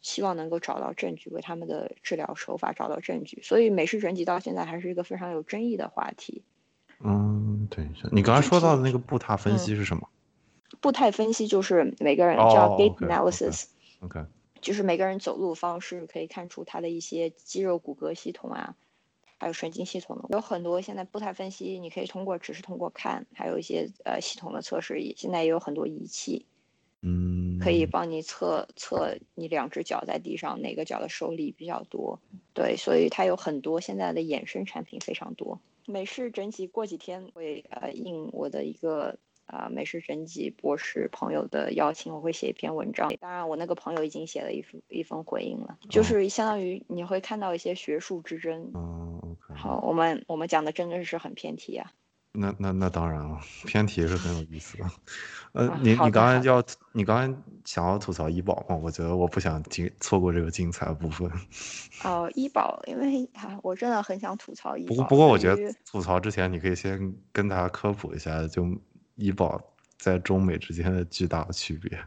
[0.00, 3.40] 希望能够找到证据，为他们的治疗手法找到证据。
[3.42, 6.42] 所以美式整脊到现在还是一个非常有争议的话题。
[7.00, 10.08] 嗯，等一下，你刚才说到的那个步态分析是什么？
[10.80, 14.24] 步态分析就是每个人叫 gait analysis，OK，
[14.60, 18.74] 就是每个人走路方式可以看出他的一些肌肉骨骼系统啊，
[19.38, 20.28] 还有神经系统的。
[20.30, 26.46] 有很多现在步态分析，你可以通过只是通过看，还有一些呃系统的测试，现在也有很多仪器。
[27.02, 32.20] 嗯，可以帮你测测你两只脚在地上哪个脚的受力比较多，
[32.54, 35.60] 对，所以它有很多现在的衍生产品非常多。
[35.86, 43.08] 美式整脊过几天会呃应我的一个啊美式整脊博士朋友的邀请，我会写一篇文章。
[43.20, 48.72] 当然，我那个朋友已经写了一封一封回应了，就是相当于你会看到一些学术之争。
[48.74, 51.92] 嗯，好，我们我们讲的真的是很偏题啊。
[52.36, 54.84] 那那那当然了，偏题是很有意思的。
[55.52, 56.62] 呃，你你刚才要
[56.92, 58.76] 你刚才想要吐槽医保吗？
[58.76, 61.30] 我觉得我不想精错过这个精彩部分。
[62.04, 64.88] 哦，医保，因为啊，我真的很想吐槽医保。
[64.88, 68.66] 不过不过，我觉得吐槽之前，你可以先跟大家科普一下，就
[69.14, 69.58] 医保
[69.96, 71.98] 在中美之间的巨大的区别。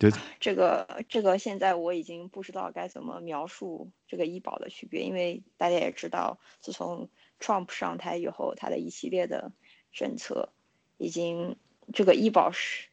[0.00, 0.10] 就
[0.40, 7.08] 这 个这个，现在我已经不知道该怎么描述这个医保的区别，因为大家也知道，自从
[7.38, 9.52] Trump 上台以后，他的一系列的。
[9.96, 10.50] 政策
[10.98, 11.56] 已经
[11.94, 12.88] 这个医保是，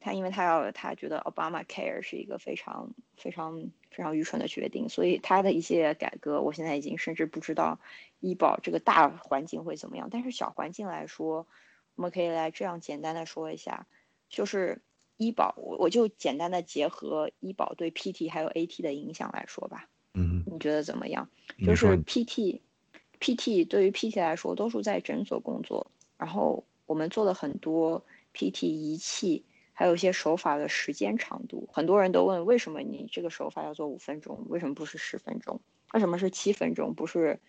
[0.00, 7.80] 他因为他要他觉得 Obama Care 是一个非常非常非常愚蠢的决定，所以他的一些改革，我现在已经甚至不知道
[8.20, 10.08] 医保这个大环境会怎么样。
[10.10, 11.46] 但是小环境来说，
[11.94, 13.86] 我们可以来这样简单的说一下，
[14.28, 14.82] 就是
[15.16, 19.88] 医保，我我就简单的结合医保对 PT 还有 AT 的影响来说吧。
[20.12, 21.30] 嗯，你觉得怎么样？
[21.64, 25.81] 就是 PT，PT 对于 PT 来说，多数在诊所工作。
[26.22, 35.60] 然后我们做了很多 PT 仪器，还有一些手法的时间长度，很多人都问为什么你这个手法要做五分钟，为什么不是十分钟？
[35.92, 37.40] 为什么是七分钟，不是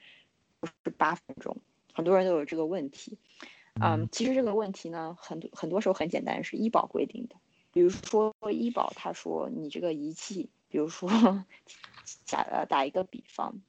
[0.59, 1.55] 不是八分钟？
[1.93, 3.19] 很多人都有这个问题。
[3.79, 7.35] 嗯，其实这个问题呢，很多很多时候很简单，是医保规定的。
[7.71, 11.11] 比如说医保他说你这个仪器，比如说
[12.25, 13.61] 假呃打一个比方，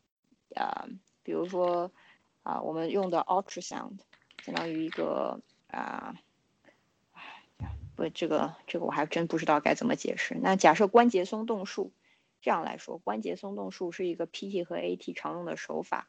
[0.55, 0.89] 呃，
[1.23, 1.93] 比如说
[2.43, 3.99] 啊我们用的 ultrasound。
[4.45, 6.17] 相当于一个啊，
[7.97, 10.37] 不，这个这个我还真不知道该怎么解释。
[10.39, 11.93] 那假设关节松动术，
[12.43, 16.09] 这样来说，关节松动术是一个 PT 和 AT 常用的手法。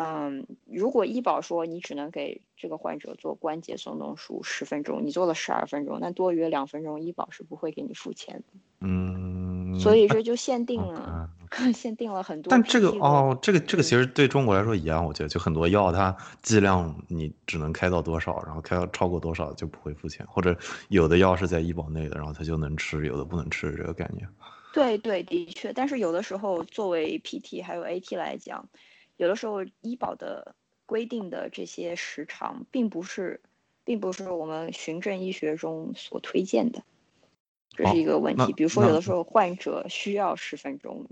[0.00, 8.44] 嗯，如果医保说你只能给这个患者做关节松动术十分钟，你做了十二分钟，那多余两分钟医保是不会给你付钱的。
[8.80, 11.28] 嗯，所以这就限定了。
[11.72, 20.54] 限定了很多，但这个哦，这个这个其实对中国来说一样，我觉得就很多药它剂量你只能开到多少，然后开到超过多少就不会付钱，或者
[20.88, 24.28] 有的药是在医保内的，然后它就能吃，有的不能吃，这个概念。
[24.74, 28.68] 对对，的确，但是有的时候作为 PT 还有 AT 来讲，
[29.18, 30.54] 有的时候医保的
[30.86, 33.42] 规定的这些时长，并不是，
[33.84, 36.82] 并不是我们循证医学中所推荐的，
[37.76, 38.54] 这是一个问题。
[38.54, 41.06] 比如说有的时候患者需要十分钟。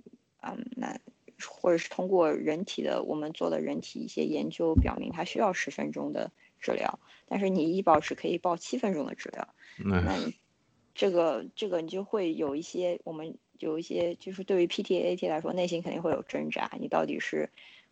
[0.48, 1.00] 嗯，那
[1.44, 6.30] 或者是通过人体的我们做的人体一些研究表明，他需要十分钟的
[6.61, 9.48] 治疗，但是你医保只可以报七分钟的治疗，
[9.84, 10.36] 那你
[10.94, 17.50] 这个这个你就会有一些我们有一些就是对于 PTAT 来说，内心肯定会有挣扎，你到底是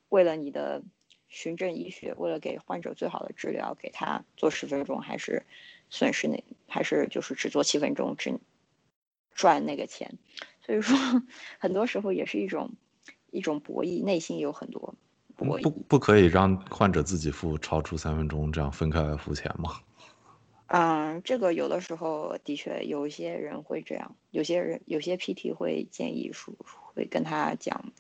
[0.09, 0.83] 为了你的
[1.29, 5.45] 循证医学，为了给患者最好的治疗，给他做十分钟，还是
[5.91, 8.39] 损失那还是就是只做七分钟，只
[9.33, 10.19] 赚那个钱。
[10.63, 10.97] 所以说，
[11.59, 12.71] 很多时候也是一种
[13.31, 14.95] 一种博弈，内心有很多
[15.37, 15.63] 博弈。
[15.63, 19.81] 不不可以让患者自己付超出三分钟，这样分开来付钱吗？
[20.69, 26.55] 嗯，这个有的时候的确有一些人会这样，有些人有些 PT 会建议说，
[26.95, 27.93] 会跟他讲，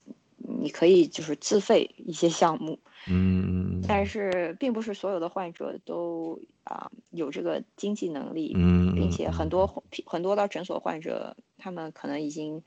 [0.46, 2.78] 你可以就是自费一些项目。
[3.06, 9.66] 嗯，但是并不是所有的患者都啊有这个经济能力，嗯，并且很多
[10.06, 11.36] 很多到诊所患者。
[11.56, 12.62] 他们可能已经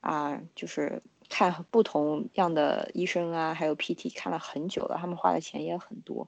[0.00, 6.26] 啊，就是看不同样的医生啊，还有 PT 看了很久了，他们花的钱也很多，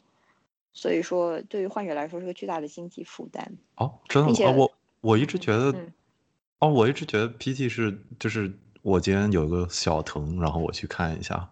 [0.74, 3.56] 所以说对于患者来说是个巨大的经济负担。
[3.76, 4.52] 哦，真的吗？
[4.58, 5.74] 我我一直觉得
[6.58, 8.52] 哦，我一直觉得 PT 是就是
[8.82, 11.48] 我今天有个小疼，然后我去看一下。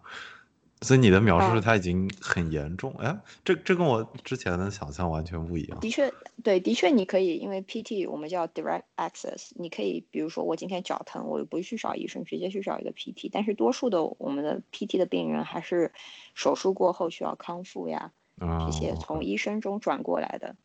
[0.83, 3.15] 所以你的描述是它已经很严重，哎，
[3.45, 5.79] 这这跟我之前的想象完全不一样。
[5.79, 6.11] 的确，
[6.43, 13.29] 对，的确你可以，因为 PT 我们叫 direct access，你可以，比如说我今天脚疼，我不去找医生，直接去找一个 PT。
[13.31, 15.91] 但是多数的我们的 PT 的病人还是
[16.33, 20.55] 手术过后需要康复呀，这些从医生中转过来的。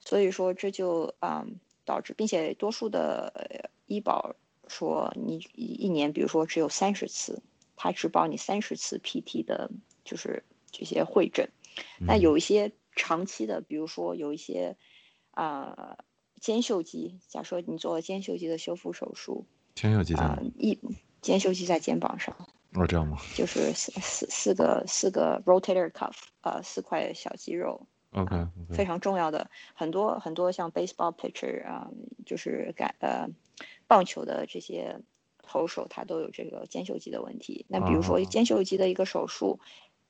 [0.00, 4.34] 所以说这就嗯导致，并且多数的医保
[4.68, 7.42] 说你一年，比如说只有三十次。
[7.80, 9.70] 他只保你三十次 PT 的，
[10.04, 10.42] 就是
[10.72, 11.48] 这些会诊。
[12.00, 14.76] 那有一些长期的，比如说有一些
[15.30, 15.96] 啊
[16.40, 19.46] 肩袖肌，假设你做了肩袖肌的修复手术，
[19.76, 20.76] 肩袖肌啊一
[21.20, 22.36] 肩袖肌在肩膀上，
[22.74, 23.16] 哦这样吗？
[23.36, 31.88] 就是四四四个四个 rotator cuff，呃四块小肌肉，OK，非常重要的很多很多像 baseball pitcher 啊，
[32.26, 33.28] 就是改呃
[33.86, 35.00] 棒球的这些。
[35.50, 37.64] 投手他都有这个肩袖肌的问题。
[37.68, 39.58] 那比如说肩袖肌的一个手术，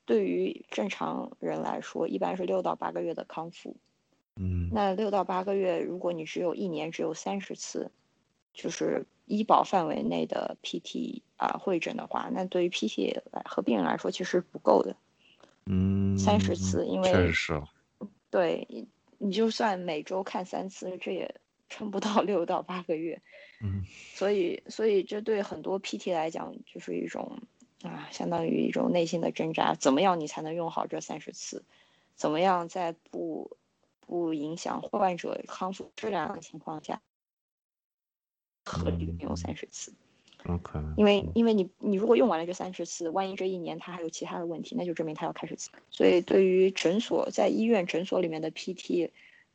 [0.04, 3.76] 对于正常人来说，一般是六到八个月的康复。
[4.34, 7.92] 嗯，那六到八个月，如果你只有一年只有三十次，
[8.52, 14.96] 就是医保范围内的 PT 啊会诊的话，那对于 PT 来和病人来说其实不够的。
[15.66, 17.62] 嗯，三十次，因为确实，
[18.28, 18.66] 对，
[19.18, 21.32] 你就算每周看三次，这也
[21.68, 23.20] 撑不到 六到八个月。
[23.60, 27.40] 嗯，所以，所以这对很多 PT 来讲就是一种
[27.82, 29.74] 啊，相当于一种内心的挣扎。
[29.74, 31.64] 怎么样你才能用好这三十次？
[32.14, 33.56] 怎么样在不
[34.00, 37.02] 不影响患者康复质量的情况下，
[38.64, 39.92] 合理用三十次
[40.46, 40.78] ？OK。
[40.96, 45.56] 因为，因为你你如果用完了这三十次，万一这一年他还有其他的问题，那就证明他要开始。
[45.90, 49.10] 所以，对于诊所在医院诊所里面的 PT。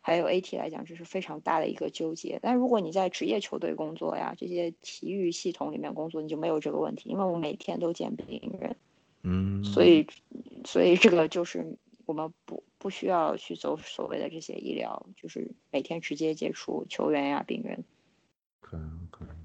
[0.06, 2.38] 还有 AT 来讲，这是非常大的一个纠结。
[2.42, 8.76] 但如果你在职业球队工作呀，这些体育系统里面工作，你就没有这个问题，因为我每天都见病人，
[9.22, 10.06] 嗯，所以，
[10.66, 17.86] 所以这个就是我们不不需要去走所谓的这些医疗，就是每天直接接触球员呀、病人，
[18.60, 19.36] 可能可能，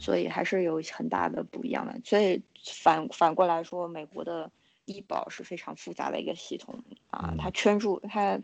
[0.00, 2.00] 所以还是有很大的不一样的。
[2.04, 4.50] 所以反反过来说，美国的
[4.84, 8.42] 医保是非常复杂的一个系统啊，它圈住它。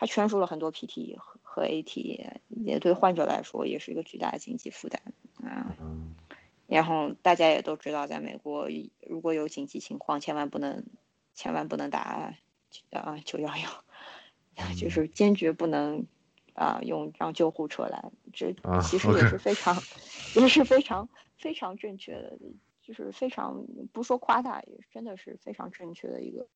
[0.00, 5.02] 它圈出了很多 PT 和和 AT，也对患者来说也是一个巨大的经济负担
[5.44, 5.76] 啊。
[6.66, 8.70] 然后大家也都知道，在美国
[9.06, 10.86] 如果有紧急情况，千万不能，
[11.34, 16.06] 千万不能打啊九幺幺，就是坚决不能
[16.54, 18.10] 啊用让救护车来。
[18.32, 19.76] 这其实也是非常，
[20.34, 22.38] 也是非常非常正确的，
[22.80, 26.48] 就是非常不说夸大，也真的是非常正确的一个。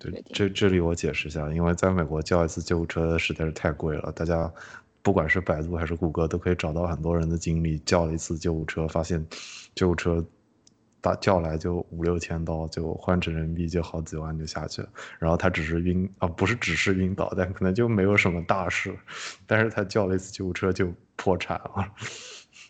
[0.00, 4.10] 对，这这里我解释一下，因为在美国叫一次救护车实在是太贵了。
[4.12, 4.52] 大家
[5.02, 9.24] 不管是百度还是谷歌，都可以找到很多人的经历，叫了一次救护车，发现
[9.74, 10.24] 救护车
[11.00, 14.88] 打叫来就五六千刀，就换成人民币就好几万就下去了。
[15.18, 18.96] 然后他只是晕啊，不是只是晕倒，但可能就没有什么大事，
[19.46, 21.92] 但是他叫了一次救护车就破产了。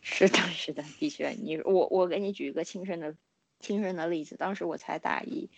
[0.04, 3.14] 是的，是的，的确，你我我给你举一个亲身的
[3.60, 5.48] 亲身的例子，当时我才大一。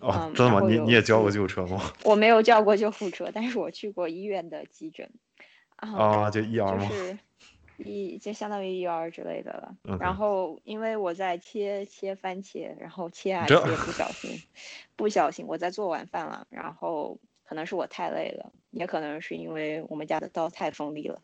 [0.00, 0.60] 哦，真的吗？
[0.68, 1.92] 你你也叫过救护车吗？
[2.04, 5.10] 我没有叫过救护车，但是我去过医院的急诊。
[5.76, 6.88] 啊，就 ER 吗？
[6.88, 7.18] 就是
[7.76, 9.76] 一就相当于 ER 之类的了。
[9.98, 14.40] 然后因为我在切切番茄，然后切啊切，不小心，
[14.96, 21.20] 不小心我在做晚饭了，然后可能是我太累了，也可能是因为我们家的刀太锋利了，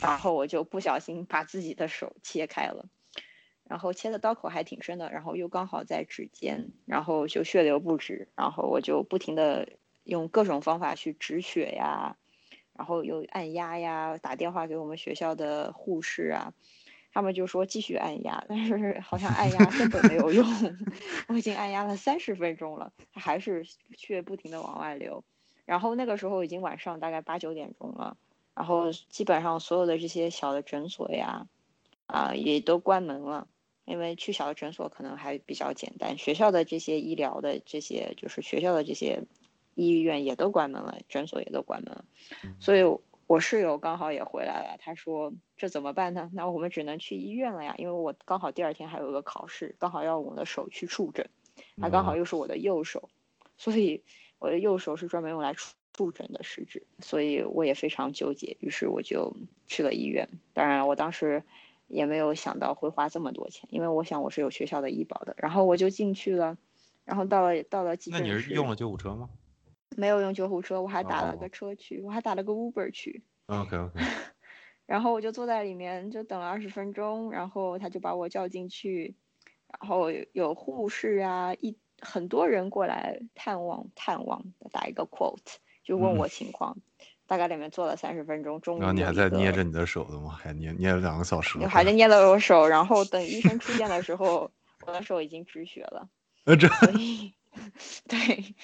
[0.00, 2.86] 然后我就不小心把自己的手切开了。
[3.68, 9.68] 然后切的刀口还挺深的，然后又刚好在指尖，然后就血流不止，然后我就不停的
[10.04, 12.16] 用各种方法去止血呀，
[12.74, 16.54] 然后又按压呀，打电话给我们学校的护士啊，
[17.12, 20.46] 他们就说继续按压，但是好像按压根本没有用，
[21.26, 23.64] 我已经按压了三十分钟了，它还是
[23.96, 25.24] 血不停的往外流，
[25.64, 28.16] 然后那个时候已经晚上大概八九点钟了，
[28.54, 31.48] 然后基本上所有的这些小的诊所呀，
[32.06, 33.48] 啊也都关门了。
[33.86, 39.22] 因为去小的诊所可能还比较简单，学校的这些医疗的这些，就是学校的这些
[39.76, 42.04] 医院也都关门了，诊所也都关门了，
[42.58, 42.82] 所以
[43.28, 46.28] 我室友刚好也回来了，他说这怎么办呢？
[46.34, 51.30] 那我们只能去医院了呀，因为我刚好第二天还有个考试，刚好要我的手去触诊，
[51.80, 53.08] 他刚好又是我的右手，
[53.56, 54.02] 所以
[54.40, 59.32] 我的右手是专门用来触触诊的食指，所以我也非常纠结，于是我就
[59.68, 61.44] 去了医院，当然我当时。
[61.86, 66.58] 也没有想到会花这么多钱，因为我想我是有学校的医保的，然后我就进去了，
[67.04, 68.26] 然后到了到了急诊室。
[68.26, 69.30] 那你是用了救护车吗？
[69.96, 73.22] 没有用救护车，我还打了个车去，我还打了个 Uber 去。
[73.46, 74.00] OK OK。
[74.84, 79.16] 然后我就坐在里面就等了二十分钟，然后他就把我叫进去，
[79.80, 86.78] 然后有护士啊，一很多人过来探望探望，打一个 quote 就问我情况。
[87.26, 88.80] 大概里面坐了三十分钟，中午。
[88.80, 90.30] 然后你还在捏着你的手的吗？
[90.30, 91.58] 还捏捏了两个小时。
[91.66, 94.50] 还在捏着我手，然后等医生出现的时 候，
[94.86, 96.08] 我的手已经止血了。
[96.44, 96.68] 呃，这。
[98.06, 98.54] 对，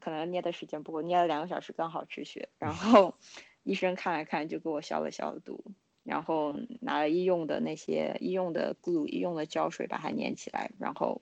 [0.00, 2.48] 可能捏的时间不够，捏了两个小时刚好止血。
[2.58, 3.14] 然后
[3.62, 5.62] 医生看了看，就给我消了消毒，
[6.02, 11.20] 然后拿了医用的那些医用的 glue、医用的胶水把它粘起来，然后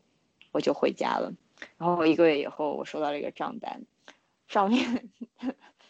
[0.53, 1.35] 我就回家了。
[1.79, 3.83] 然后一个月以后，我收到了一个账单，
[4.47, 5.11] 上面。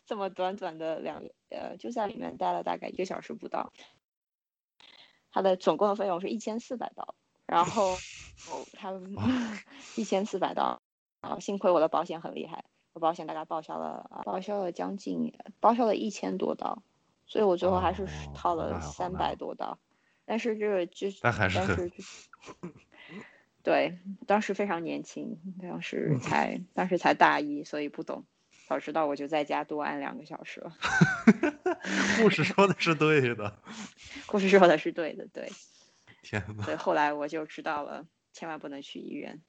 [0.06, 3.72] 这么短短的两呃，就在里面待了大概一个小时不到，
[5.32, 7.90] 他的总共的费用是一千四百刀，然后
[8.48, 8.92] 哦，他
[9.96, 10.80] 一千四百刀，
[11.20, 16.82] 啊，幸亏我的保险很厉害，我保险大概报销了报销了将近报销了一千多刀，
[17.26, 19.78] 所以我最后还是掏了三百多刀，
[20.24, 21.90] 但是这个就是但还是
[23.64, 23.98] 对，
[24.28, 28.24] 当时非常年轻，当时 才当时才大一，所以不懂。
[28.66, 30.72] 早知道我就在家多按两个小时了。
[32.20, 33.58] 故事说的是对的，
[34.26, 35.48] 故事说的是对的，对。
[36.22, 36.64] 天呐。
[36.66, 39.40] 对，后来我就知道了，千万不能去医院。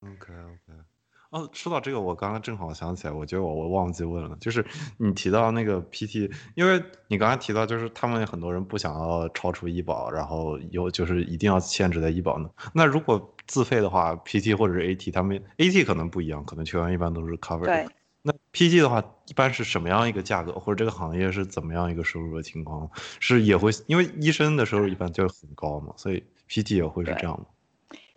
[0.00, 0.80] OK OK。
[1.28, 4.64] 哦，说到这个，我刚刚正好想起来，我觉得我我忘记问了，就是
[4.96, 12.50] 你提到那个 PT，因为你刚才提到就是他们很多人不想要超出医保，然后有就是一定要限制在医保呢。
[12.74, 17.64] 那如果自费的话，PT 或者是 AT，他们 AT 可能不一样，可能球员一般都是 cover。
[17.66, 17.86] 对。
[18.22, 22.88] 那 PG 的话，一般是什么样一个价格，或者这个行业是怎么样一个收入的情况？
[23.18, 27.46] 是也会因为医生的收入一般就很高嘛，所以 PT 也会是这样吗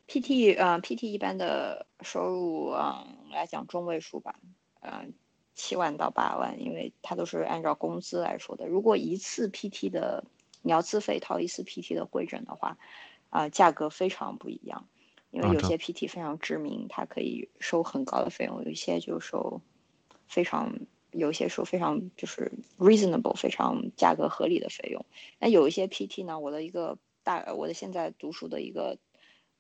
[0.07, 4.35] ？PT 呃，PT 一般的收入啊来讲中位数吧，
[4.81, 5.11] 嗯，
[5.55, 8.67] 七万到八万，因为它都是按照工资来说的。
[8.67, 10.23] 如果一次 PT 的
[10.61, 12.77] 你要自费掏一次 PT 的会诊的话，
[13.31, 14.87] 啊，价格非常不一样，
[15.31, 19.61] 因为有些 PT 非常知名，它可以收很高的费用，有一些就收。
[20.27, 20.79] 非常
[21.11, 25.05] 有一些说非常就是 reasonable 非常价格合理的费用，
[25.39, 28.97] 那有一些 PT 呢，我的一个大我的现在读书的一个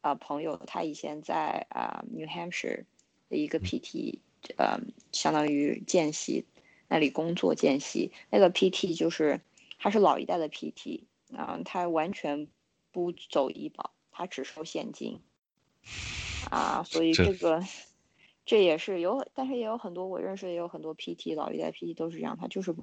[0.01, 2.83] 啊朋友，他以前在啊 New Hampshire
[3.29, 4.19] 的一个 PT，
[4.57, 4.79] 呃，
[5.11, 6.45] 相当于见习
[6.89, 9.39] 那里工作见习，那个 PT 就是
[9.79, 11.03] 他是老一代的 PT
[11.33, 12.47] 啊，他完全
[12.91, 15.21] 不走医保，他只收现金
[16.49, 17.63] 啊，所以这个。
[18.45, 22.73] 这也是有，但是也有很多我认识的也有很多 PT 老一代 PT 都是这样，他就是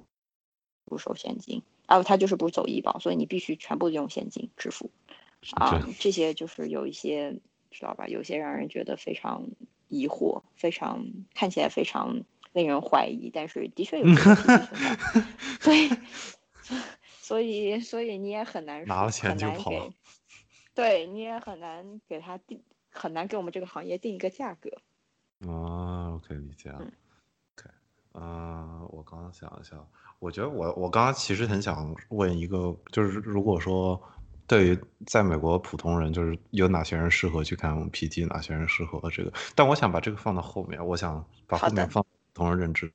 [0.85, 4.91] 不收现金啊，他就是不走医保，所以你必须全部用现金支付
[5.53, 5.87] 啊。
[6.01, 7.39] 这些就是有一些
[7.71, 8.09] 知道吧？
[8.09, 9.49] 有些让人觉得非常
[9.89, 14.69] 疑惑，非常看起来非常令人怀疑，但是的确有这个存在。
[15.63, 15.89] 所以，
[17.23, 19.71] 所以，所以你也很难拿了钱就跑，
[20.75, 24.71] 对，你也很难给他定，很难给我们这个行业定一个价格。
[25.47, 26.79] 哦，OK，理解啊。
[26.81, 27.71] OK，
[28.15, 29.77] 嗯，我刚刚想一下，
[30.19, 34.01] 我觉得我我刚刚其实很想问一个，就是如果说
[34.47, 42.93] 对于在美国普通人，就是有哪些人适合去看 PT，哪些人适合这个，但我想把这个放到后面，我想把后面放普通人认知。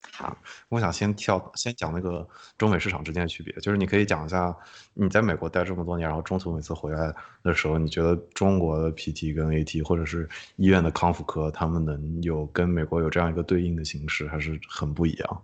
[0.00, 0.36] 好，
[0.68, 2.26] 我想先跳，先讲那个
[2.56, 4.56] 中美市场之间的区别，就是你可以讲一下
[4.94, 15.42] 你在美国待这么多年，然后中途每次回来的时候，你觉得中国的 PT 跟 AT 或者是医院的康复科，他们能有跟美国有这样一个对应的形式，还是很不一样？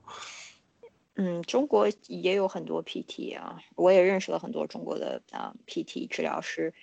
[1.17, 6.75] 嗯，中国也有很多 PT 啊，我也认识了很多中国的啊 PT 治疗师。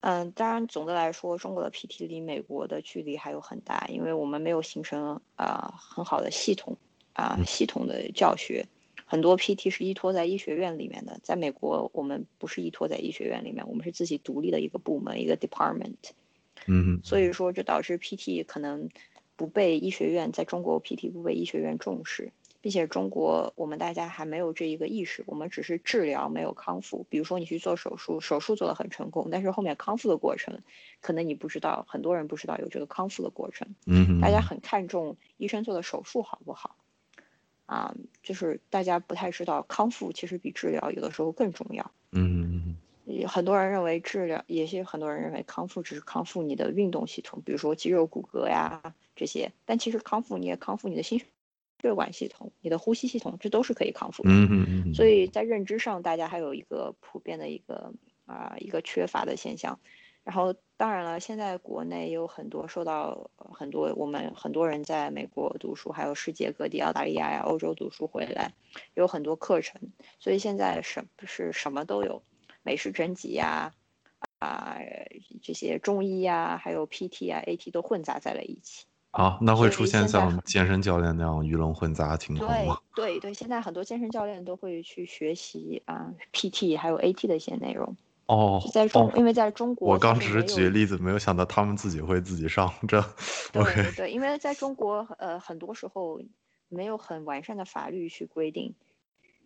[0.00, 6.76] 嗯，当然，总的来说，中国的 PT 离美国的距离还有很大，因为我们没有形成啊很好的系统
[7.14, 8.64] 啊系统的教学，
[9.04, 15.96] 很多 PT 是依托在医学院里面的，在美国我们不是依托在医学院里面，我们是自己独立的一个部门一个 department，
[16.66, 18.88] 嗯，所以说这导致 PT 可能
[19.34, 22.30] 不被医学院在中国 PT 不被医学院重视。
[22.68, 27.06] 并且中国，我们大家还没有这一个意识，我们只是治疗，没有康复。
[27.08, 30.60] 比如说你去做手术，手术做得很成功，但是后面康复的过程，
[31.00, 33.74] 可能你不知道，很多人不知道有这个康复的过程。
[33.86, 36.76] 嗯，大家很看重医生做的手术好不好，
[37.64, 41.90] 啊，就是大家不太知道康复其实比治疗有的时候更重要。
[42.12, 42.76] 嗯，
[43.26, 51.22] 很多人认为治疗，也是很多人认为康复只是康复你的运动系统，比如说肌肉骨骼呀这些，但其实康复你也康复你的心。
[51.80, 54.30] 血管系统、你的呼吸系统，这都是可以康复的。
[54.30, 54.94] 嗯嗯嗯。
[54.94, 57.92] 所以在认知上，大家还有一个普遍的一个
[58.26, 59.78] 啊一个缺乏的现象。
[60.24, 68.52] 然后当然了，现在国内有很多受到很多我们很多人在美国读书，还有世界各地澳大利亚呀、欧洲读书回来，
[68.92, 69.80] 有很多课程，
[70.20, 72.22] 所以现在什是什么都有，
[72.62, 73.72] 美式整脊呀，
[74.38, 74.76] 啊
[75.40, 78.84] 这些中医呀，还有 PT 啊、AT 都混杂在了一起。
[79.10, 82.78] 啊，那会出现像健身教练那样鱼龙混杂的情况吗？
[82.94, 87.96] 对对，现在很多健身教练都会去学习啊 PT 还有 AT 的一些内容。
[88.26, 93.00] 哦在中，哦，因为在中国，我刚只是举例子，没有想到他们自己会自己上这。
[93.52, 96.20] 对对对，因为在中国，呃，很多时候
[96.68, 98.74] 没有很完善的法律去规定，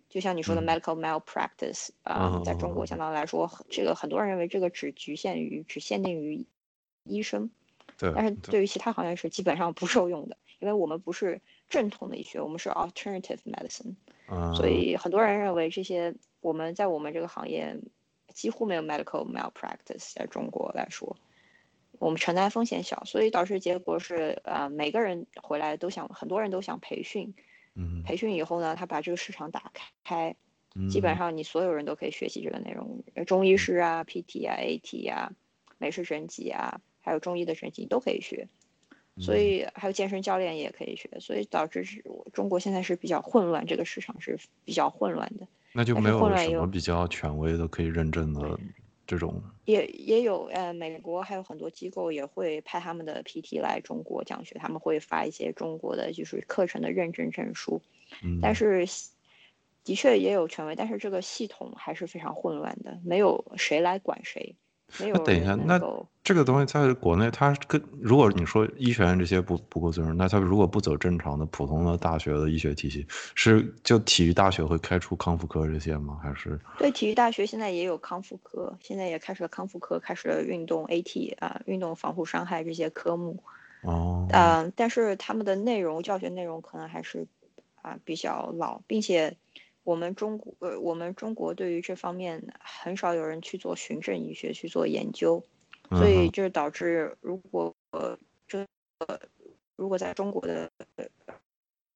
[0.09, 6.45] 就像你说的嗯 medical malpractice 啊、嗯在中国嗯相当来说，这个很多人认为这个只局限于只限定于
[7.05, 7.49] 医生，
[8.03, 8.51] 对，但是对。
[8.51, 13.95] 对于其他行业是基本上不受用的，因为我们不是正统的医学，我们是 alternative medicine，
[14.27, 17.79] 嗯，所以很多人认为这些我们在我们这个行业
[18.35, 21.17] 几乎没有 medical malpractice，在中国来说，
[22.01, 27.33] 我们承担风险小，所以导致结果是，呃，每个人回来都想，很多人都想培训，
[27.77, 29.71] 嗯，培训以后呢，他把这个市场打
[30.03, 30.35] 开，
[30.91, 35.31] 基本嗯上你所有人都可以学习这个内容，呃中医师啊、PT 啊、AT 啊、
[35.79, 38.49] 美式神级啊，还有中医的整脊都可以学。
[39.19, 45.47] 所嗯以还有健身教练也可以学，所以导致是中国现在是比较混乱，这个市场是比较混乱的。
[45.75, 48.59] 那就没有什么比较权威的可以认证的
[49.07, 49.43] 这种。
[49.67, 57.83] 也也有呃，美国还有很多机构也会派他们的 PT 来中国讲学，他们会发一些中国的就是课程的认证证书，
[58.23, 58.87] 嗯，但是
[59.85, 64.57] 的确也有权威，但是这个系统还是非常混乱的，没有谁来管谁，
[64.99, 65.81] 没有那等一下，那
[66.23, 76.19] 这个东西在国内，它跟如果你说医学院这些不不够尊重，那它如果不走正常的普通的大学的医学体系，是就体育大学会开出康复科这些吗？
[76.23, 83.43] 还是对体育大学现在也有康复科，现在也开始了康复科，开始了运动 AT 啊、运动防护伤害这些科目。
[83.81, 87.27] 哦，嗯、但是他们的内容教学内容可能还是
[87.83, 89.37] 啊、比较老，并且
[89.85, 95.43] 我们中国呃我们中国对于这方面很少有人去做循证医学去做研究，
[95.91, 98.67] 所以嗯这导致如果呃这
[98.99, 99.21] 个
[99.77, 101.05] 如果在中国的呃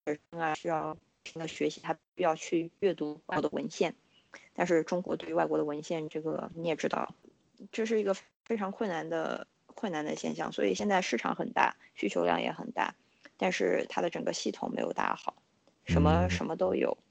[0.05, 3.95] 学生啊需要不停的学习，他必要去阅读外国的文献，
[4.53, 7.15] 但是中国对于外国的文献这个你也知道，
[7.71, 8.13] 这是一个
[8.43, 12.95] 非常困难的困难的现象，所以现在市场很大，需求量也很大，
[13.37, 15.35] 但是它的整个系统没有搭好，
[15.85, 16.29] 什么嗯。
[16.29, 17.06] 什么都有，嗯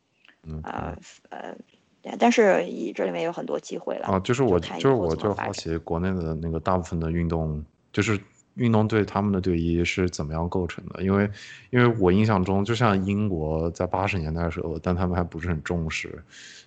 [0.63, 0.97] 啊
[1.31, 1.57] 呃，
[2.03, 8.19] 对但是以这里面有很多机会了啊，就是我就是我就好奇国内的那个大部分的运动，就是
[8.55, 11.03] 运动队他们的队医是怎么样构成的？
[11.03, 11.29] 因为
[11.71, 16.23] 因为我印象中，就像英国在八十年代的时候，但他们还不是很重视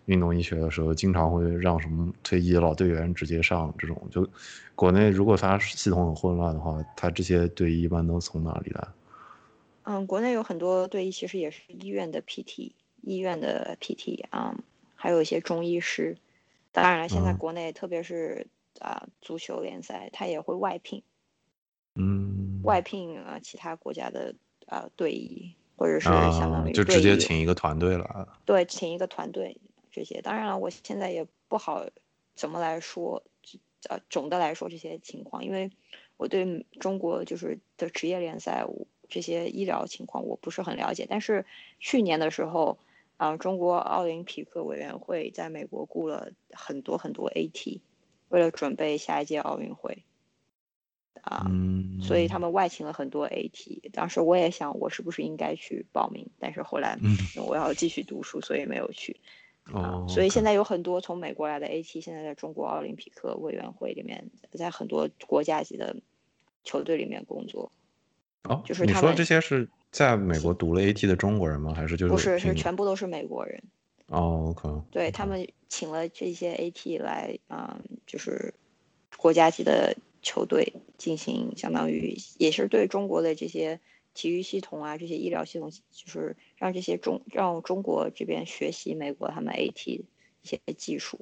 [0.05, 3.99] 运动医学的时候，经常会让什么退役的老队员直接上这种。
[4.11, 4.27] 就
[4.75, 8.87] 国内如果他系统很混乱的话，他这些队医一般都从哪里来？
[9.83, 14.55] 嗯，国内有很多队医其实也是医院的 PT，医院的 PT 啊、
[14.95, 16.17] 还有一些中医师。
[16.71, 18.47] 当然了，现在嗯国内特别是
[18.79, 21.03] 啊、足球联赛，他也会外聘
[21.95, 24.35] 嗯，外聘啊、其他国家的
[24.67, 28.37] 啊、队医，或者是相当啊，于就直接请一个团队了。
[28.45, 29.57] 对，请一个团队
[29.91, 30.21] 这些。
[30.21, 31.85] 当然了，我现在也不好
[32.35, 33.23] 怎么来说，
[33.89, 35.71] 呃，总的来说这些情况，因为
[36.17, 41.07] 我对中国就是的职业联赛我这些医疗情况我不是很了解。
[41.09, 41.45] 但是
[41.79, 42.77] 去年的时候，
[43.19, 47.81] 啊、中国奥林匹克委员会在美国雇了很多很多 AT，
[48.29, 50.05] 为了准备下一届奥运会。
[51.21, 53.91] 啊、嗯，所以他们外请了很多 AT。
[53.91, 56.29] 当时我也想，我是不是应该去报名？
[56.39, 59.19] 但是后来嗯我要继续读书，所以没有去。
[59.65, 65.97] 啊哦，所以现在在有很多从美国来的 AT，现在在中国奥林匹克委员会里面，在很多国家级的
[66.63, 67.69] 球队里面工作。
[68.43, 71.73] 哦，你说就是他们这些是在美国读了 AT 的中国人吗？
[71.73, 73.61] 还是就是不是，是全部都是美国人。
[74.07, 78.53] 哦，OK，对他们请了这些 AT 来，嗯，就是
[79.17, 83.79] 国家级的球队进行，相当于也是对中国的这些
[84.13, 90.05] 体育系统啊，这些医疗系统，就是让这些中让中国这边学习美国他们 AT 一
[90.43, 91.19] 些技术。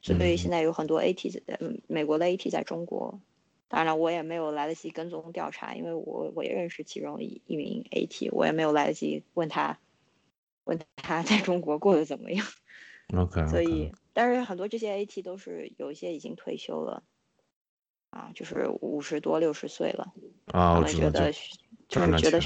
[0.00, 3.20] 所以现在有很多 AT，嗯，美国的 AT 在中国。
[3.68, 9.78] 当然了，我也没有来得及跟踪调查，因为我我也认识其中一一名 AT，我也没有来得及问他，
[10.64, 12.46] 问他在中国过得怎么样。
[13.14, 17.02] OK，所以，但是很多这些 AT 都是有一些已经退休了，
[18.10, 20.12] 啊，就是五十多六十岁了，
[20.52, 21.38] 啊，他我觉得就
[21.88, 22.40] 就是觉得，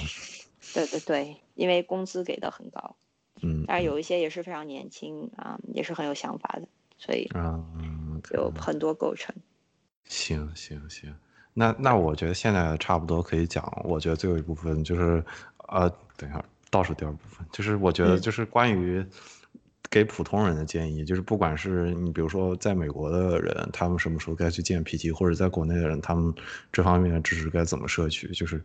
[0.75, 2.97] 对对对，因为工资给的很高，
[3.43, 6.69] 嗯，但是有一些也是非常年轻啊，也是很有想法的，
[6.99, 7.65] 所以啊
[8.33, 9.35] 有很多构成。
[10.05, 11.15] 行行行，
[11.55, 13.65] 那那我觉得现在差不多可以讲。
[13.85, 15.25] 我觉得最后一部分就是，
[15.69, 19.05] 呃，等一下倒数第二部分，就是我觉得就是关于
[19.91, 26.35] 给普通人的建议，就是不管是你比如说在美国的人，他们什么时候该去见 PT，或者在国内的人，他们
[26.73, 28.63] 这方面的知识该怎么摄取，就是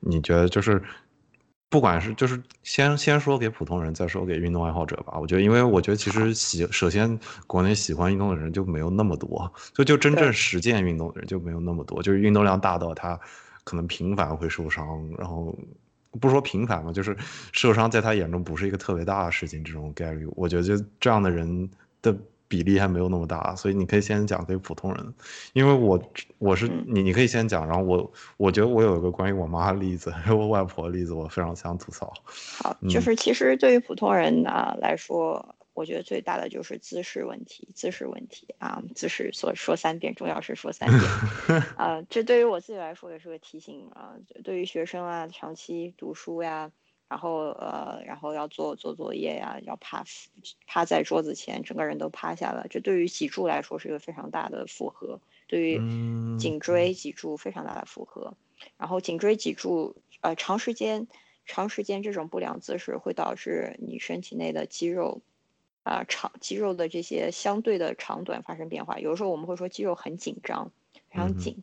[0.00, 0.82] 你觉得就是。
[1.76, 5.18] 不管是就是先先说给普通人，再说给运动爱好者吧。
[5.20, 12.02] 我觉得，因为我觉得其实喜首先国内喜欢运动的人就没有那么多，就就真正实践运动的人就没有那么多。
[12.02, 13.20] 就是运动量大到他
[13.62, 15.54] 可能频繁会受伤，然后
[16.18, 17.14] 不说频繁嘛，就是
[17.52, 21.68] 受伤在他眼中不是一个特别大的事情，这种概率，我觉得就这样的人
[22.00, 22.16] 的。
[22.48, 25.14] 比例还没有那么大，所以你可以先讲给普通人，
[25.52, 26.00] 因为我
[26.38, 32.12] 我是你，你可以先讲，然后我我觉得我有一个关于我妈的例子， 还有我外婆的例子，我非常想吐槽。
[32.58, 41.02] 好，就是其实对于普通人呢来说，我觉得最大的就是姿势问题，姿势问题啊，姿势说说三遍，重要是说三遍
[41.76, 46.70] 啊，这对于我自己来说也是个提醒啊，对于学生啊，长期读书呀。
[47.08, 50.04] 然后呃，然后要做做作业呀，要趴
[50.66, 52.66] 趴在桌子前，整个人都趴下了。
[52.68, 55.78] 这对于脊柱来说是一个非常大的负荷，对于
[56.36, 58.34] 颈椎脊柱非常大的负荷。
[58.76, 61.06] 然后颈椎脊柱呃长时间
[61.44, 65.20] 长时间这种不良姿势会导致你身体内的肌肉
[65.84, 68.98] 啊长肌肉的这些相对的长短发生变化。
[68.98, 70.72] 有的时候我们会说肌肉很紧张，
[71.08, 71.62] 非常紧，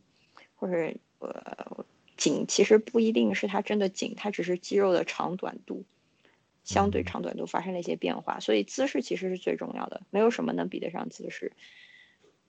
[0.55, 1.85] 或者呃。
[2.23, 5.83] 紧其实不一定是它真的紧，它只是肌肉的长短度，
[6.63, 11.51] 相对长短度发生了一些变化，所以姿势其实是最重要的，没有什么能比得上姿势。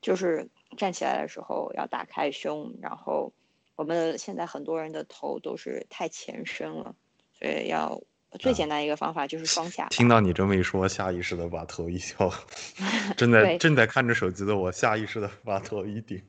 [0.01, 3.33] 就是站起来的时候要打开胸，然后
[3.75, 6.95] 我们现在很多人的头都是太前伸了，
[7.37, 8.01] 所以要
[8.39, 9.89] 最简单一个方法就是双下。
[9.89, 12.33] 听到你这么一说，下意识的把头一翘，
[13.19, 16.23] 正在正在看着手机的我，下意识的把头一顶。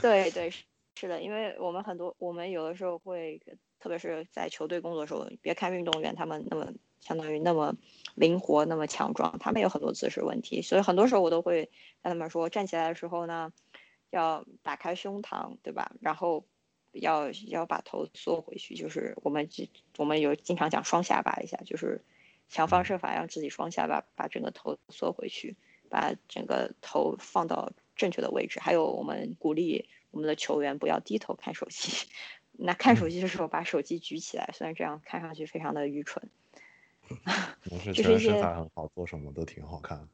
[0.00, 0.52] 对对。
[0.96, 3.40] 是的，因为我们很多，我们有的时候会，
[3.80, 7.76] 特别是在球队工作的时候，别看运动员他们那么相当于那么
[8.14, 11.68] 灵活、那么强壮，他们有很多姿势问题，所以很多时候我都会
[12.00, 13.52] 跟他们说，站起来的时候呢，
[14.10, 15.96] 要打开胸膛，对吧？
[16.00, 16.44] 然后
[16.92, 19.48] 要要把头缩回去，就是我们
[19.98, 22.04] 我们有经常讲双下巴一下，就是
[22.48, 25.56] 想方设法让自己双下巴把整个头缩回去，
[25.90, 29.88] 把整个头放到正确的位置，还有我们鼓励。
[30.14, 32.06] 我们的球员不要低头看手机，
[32.56, 36.30] 那看手机的时候把手机举起来，虽然这样看上去非常的愚蠢。
[37.92, 40.08] 就是身材很好，做什么都挺好看。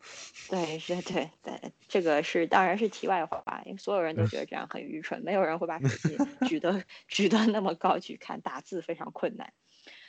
[0.48, 6.16] 对，是，对，对，这个是当然是题外话，因为所有人都觉得这样很愚蠢，没有人会把手机
[6.48, 9.52] 举得 举得那么高去看，打字非常困难，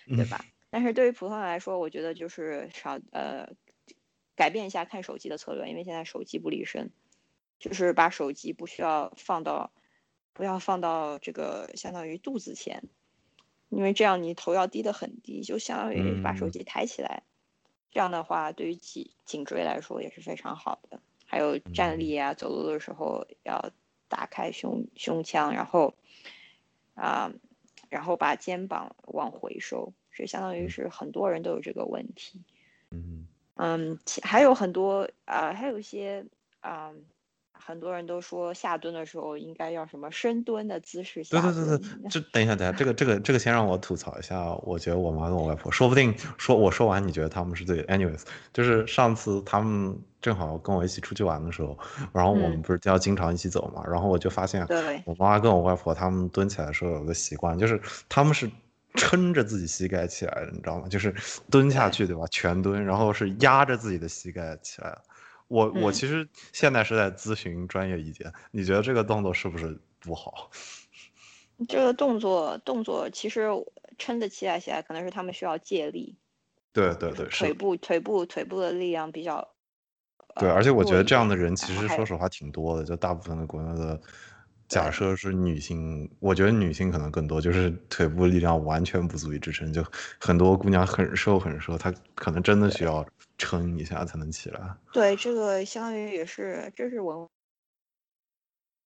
[0.07, 0.43] 对吧？
[0.71, 3.49] 但是对于普通人来说，我觉得就是少呃
[4.35, 6.89] 改变一下看手机的策略，因为现在手机不离身，
[7.59, 9.71] 就是把手机不需要放到。
[10.33, 12.83] 不要放到这个相当于肚子前，
[13.69, 17.23] 因为这样你头要低得很低，就相当于把手机抬起来。
[17.91, 21.01] 这样的话，对于颈颈椎来说也是非常好的。
[21.25, 23.71] 还有站立啊，走路的时候要
[24.07, 25.93] 打开胸胸腔，然后
[26.95, 27.31] 啊，
[27.89, 32.41] 然后把肩膀往回收，这相当于是很多人都有这个问题。
[32.91, 36.25] 嗯嗯，还有很多啊，还有一些
[36.61, 36.93] 啊。
[37.65, 41.53] 很多人都说下蹲的时候应该要什么深蹲的姿势下蹲。
[41.53, 44.53] 对对对对，这等一下等一下，这个这个这个先让我吐槽一下。
[44.63, 47.83] 我觉得我妈跟我外婆，说不定说我说完你觉得他们是对。
[47.85, 51.77] Anyways，就是上次他们正好跟我一起出去玩的时候，
[52.13, 54.65] 然后我们不是要经常一起走嘛，然后我就发现，
[55.05, 58.49] 我妈跟我外婆他们蹲起来的时候有个习惯，就是他们是
[58.95, 60.87] 撑着自己膝盖起来的，你知道吗？
[60.87, 61.13] 就是
[61.49, 62.25] 蹲下去对吧？
[62.29, 64.97] 全蹲，然后是压着自己的膝盖起来
[65.51, 70.49] 我我其实现在是在咨询专业意见，你觉得这个动作是不是不好？
[71.67, 73.49] 这个动作动作其实
[73.97, 76.17] 撑得起来起来，可能是他们需要借力。
[76.71, 79.45] 对对对，腿部腿部腿部的力量比较。
[80.35, 83.99] 对，而且我觉得这样的人其实说实话挺多的，就大部分的国内的，
[84.69, 89.83] 假设是女性，我觉得女性可能更多，就是腿部力量完全不足以支撑，就
[90.17, 93.05] 很多姑娘很瘦很瘦，她可能真的需要。
[93.41, 94.77] 撑一下才能起来。
[94.93, 97.27] 对，这个相当于也是，这是文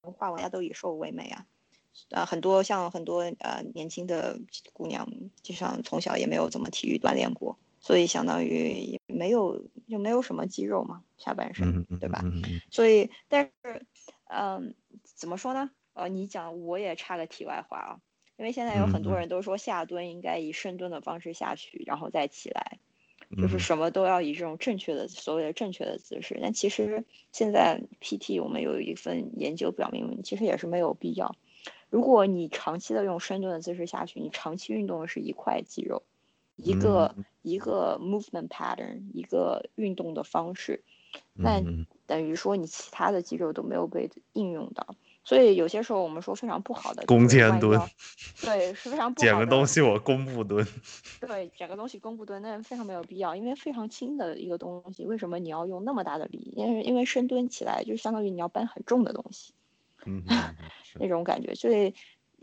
[0.03, 1.45] 文化，大家都以瘦为美啊。
[2.09, 4.39] 呃，很多像很多呃年轻的
[4.73, 5.07] 姑娘，
[5.41, 12.23] 就像从小也没有怎么体育锻炼过，所以相当于也没有就没有什么肌肉嘛，下半身，对吧？
[12.71, 13.85] 所以，但是，
[14.25, 15.69] 嗯，怎么说呢？
[15.93, 17.99] 呃，你讲我也插个题外话啊，
[18.37, 22.79] 因为现在有很多人都说下蹲应该以深蹲的方式下去，然后再起来。
[23.31, 26.39] 就是嗯什么都要以这种正确的所谓的正确的姿势。
[26.41, 31.35] 但其实现在 PT 我们有一份研究表明，其实也是没有必要。
[31.89, 36.03] 如果你长期的用深蹲的姿势下去，你长期运动的是一块肌肉，
[36.55, 40.83] 一个、嗯一个 movement pattern，一个运动的方式，
[41.33, 44.95] 那嗯等于说你其他的肌肉都没有被应用到。
[45.25, 47.81] 所以有些时候我们说非常不好的就是弓箭蹲
[48.41, 49.31] 对，是非常不好的。
[49.31, 50.65] 捡个东西我弓步蹲，
[51.19, 56.53] 对，捡个东西弓步蹲，那非常没有必要，因为非常轻的一个东西，为什么你要用那么大的力？
[56.55, 59.53] 因为因为深蹲起来就相当于你要搬很重的东西，
[60.05, 60.23] 嗯
[60.99, 61.55] 那种感觉。
[61.55, 61.95] 所以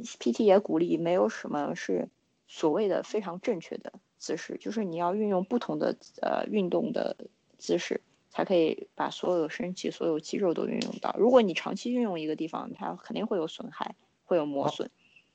[0.03, 2.09] PT 也鼓励没有什么是
[2.49, 7.17] 所谓的非常正确的姿势，就是你要运用不同的呃运动的
[7.59, 8.01] 姿势，
[8.33, 11.15] 才可以把所有身体、所有肌肉都运用到。
[11.19, 14.91] 如果你长期运用一个地方，它肯定会有损害，会有磨哦损。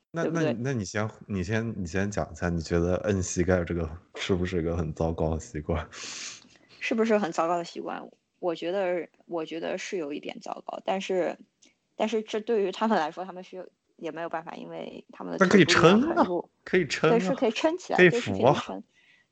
[0.10, 5.88] 那对不对那你那你先你先你先讲一下，你觉得摁膝盖这个是不是一个很糟糕的习惯？
[6.80, 8.10] 是不是很糟糕的习惯？
[8.40, 11.38] 我觉得，我觉得是有一点糟糕，但是，
[11.96, 16.26] 但是这对于他们来说，他们是有也没有办法，因为他们的那可以撑啊
[16.64, 18.34] 可以撑对，是啊可以撑起来，可以扶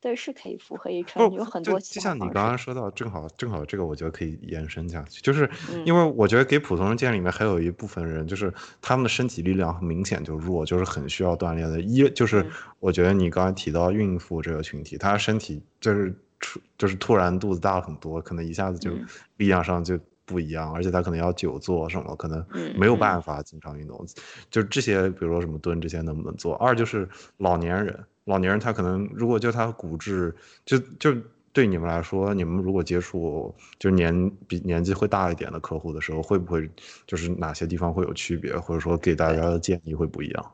[0.05, 2.19] 对，是可以复合一成，有很多就就像你。
[2.19, 8.53] 刚刚说到，正好正好这个我觉得可以延伸下去，就是嗯因为我觉得给普通人健里面还有一部分人，就是
[8.83, 11.81] 他们的身体力量很明显就弱，就是很需要锻炼的。
[11.81, 24.05] 一就是嗯我觉得你刚才提到孕妇这个群体，她身体就是突就是突然肚子大了很多，可能一下子就嗯力量上就不一样，而且他可能要久坐什么，可能嗯没有嗯办法经常运动。
[24.49, 26.55] 就这些，比如说什么蹲这些能不能做？
[26.55, 27.07] 二就是
[27.37, 31.15] 老年人，老年人他可能如果就他骨质，就就
[31.53, 36.69] 对你们来说，你们如果接触就是年比年纪会大一点的客户的时候，会不会
[37.07, 40.51] 就是哪些地方会有区别，或者说给大家的建议会不一样？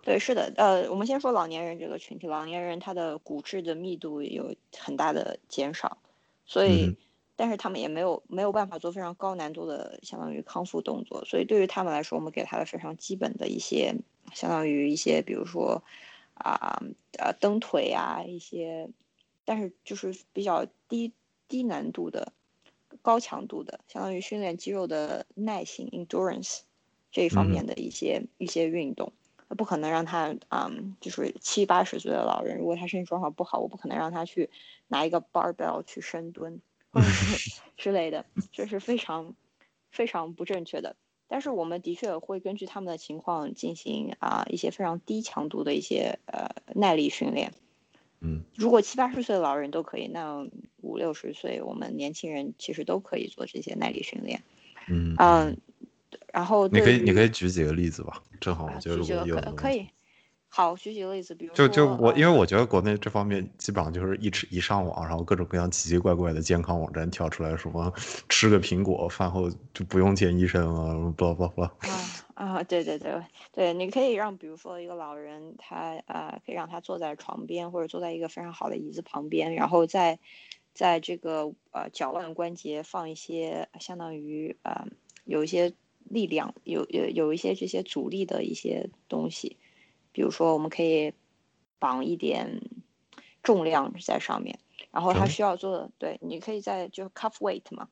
[0.00, 5.98] 对，是的，呃，我们先说老年人这个群体，老年人他的骨质的密度有很大的减少，
[6.46, 6.96] 所以，嗯
[7.40, 13.94] 但是他们也没有没有办法做非常高难度的相当于康复动作，所以对于他们来说，我们给他的非常基本的一些
[14.34, 15.84] 相当于一些，比如说
[16.34, 16.82] 啊
[17.16, 18.90] 呃蹬腿啊一些，
[19.44, 21.12] 但是就是比较低
[21.46, 22.32] 低难度的、
[23.02, 26.62] 高强度的，相当于训练肌肉的耐性 endurance
[27.12, 29.12] 这一方嗯面的一些、一些运动。
[29.56, 34.50] 不可能让他，嗯，就是七八十岁的老人，如果他身体状况不好，我不可能让他去
[34.88, 36.60] 拿一个 barbell 去深蹲，
[36.90, 39.34] 或者是之类的，这是非常
[39.90, 40.96] 非常不正确的。
[41.26, 47.52] 但是我们的确会根据他们的情况进行啊、一些非常低强度的一些呃耐力训练。
[48.20, 54.42] 嗯如果七八十岁的老人都可以，那五六十岁我们年轻人其实都可以做这些耐力训练。
[54.88, 55.56] 嗯嗯，
[56.32, 59.88] 然后你可以你可以举几个例子吧，正好我啊觉得如举几个果有可可以，
[60.50, 67.92] 好，举几个例子，比如就就我，因为呃我觉得国内这方面基本上就是一吃一上网，然后各种各样奇奇怪怪的健康网站跳出来，什么
[68.28, 71.70] 吃个苹果饭后就不用见医生啊，blah blah blah。
[71.88, 72.00] 啊
[72.34, 73.12] 啊，对对对
[73.52, 80.18] 对，你可以让比如说一个老人，他呃可以让他坐在床边，或者坐在一个非常好的椅子旁边，然后在
[80.72, 84.86] 在这个呃脚腕关节放一些相当于呃
[85.24, 85.72] 有一些
[86.04, 89.56] 力量，有有有一些这些阻力的一些东西，
[90.18, 91.14] 比如说我们可以
[91.78, 92.60] 绑一点
[93.40, 94.58] 重量在上面，
[94.90, 97.88] 然后他需要做的，对，你可以在就 cuff weight 嘛。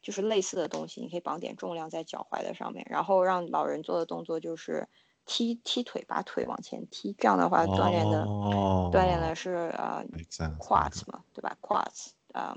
[0.00, 4.88] 就是类似的东西，你可以绑点重量在脚踝的上面，然后让老人做的动作就是
[5.26, 12.56] 踢踢腿，把腿往前踢，这样的话锻炼的、哦，锻炼的是呃 make sense，quads 嘛，对吧？quads 啊、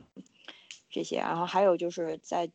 [0.91, 2.51] 这些，然后还有就是在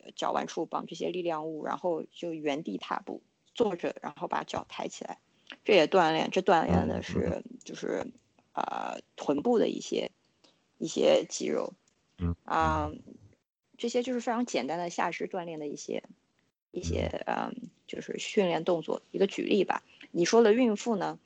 [0.00, 3.22] 呃脚腕处绑这些力量物，然后就原地踏步
[3.54, 5.20] 坐着，然后把脚抬起来，
[5.64, 8.06] 这也锻炼，这锻炼的是就是
[8.52, 10.10] 呃臀部的一些
[10.78, 11.74] 一些肌肉，
[12.18, 12.90] 嗯啊、
[13.78, 16.02] 这些就是非常简单的下肢锻炼的一些
[16.70, 19.02] 一些嗯，就是训练动作。
[19.10, 21.18] 一个举例吧，你说的孕妇呢？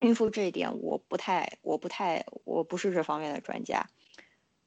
[0.00, 3.88] 孕妇这一点我不太，我不太，我不是这方面的专家，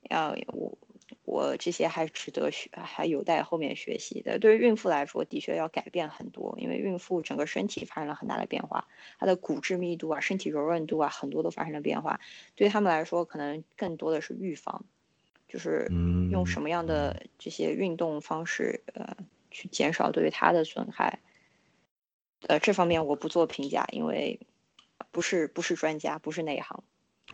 [0.09, 0.77] 呃，我
[1.23, 4.39] 我这些还值得学，还有待后面学习的。
[4.39, 8.87] 对于孕妇来说，的确要改变很多，因为孕妇整个身体发生了很大的变化，
[9.19, 12.19] 她的骨质密度啊、身体柔韧度啊，很多都发生了变化。
[12.55, 14.85] 对于他们来说，可能更多的是预防，
[15.47, 19.17] 就是嗯用什么样的这些运动方式，呃，
[19.49, 21.19] 去减少对于她的损害。
[22.47, 24.39] 呃，这方面我不做评价，因为
[25.11, 26.83] 不是不是专家，不是内行。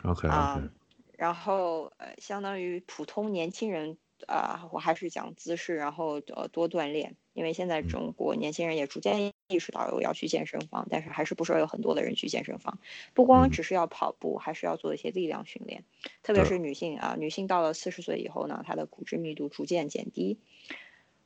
[0.03, 0.69] OK 啊 OK，
[1.17, 3.97] 然后呃，相当于普通年轻人
[4.27, 7.87] 啊、我还是讲姿势，然后呃多锻炼，因为现在嗯。
[7.89, 12.79] 中国年轻人也逐渐意识到要去健身房，但是还是不是有很多的人去健身房。
[13.13, 15.83] 不光只是要跑步，还是要做一些力量训练，
[16.21, 20.39] 特别是女性啊，女性到了四十岁以后呢，她的骨质密度逐渐减低。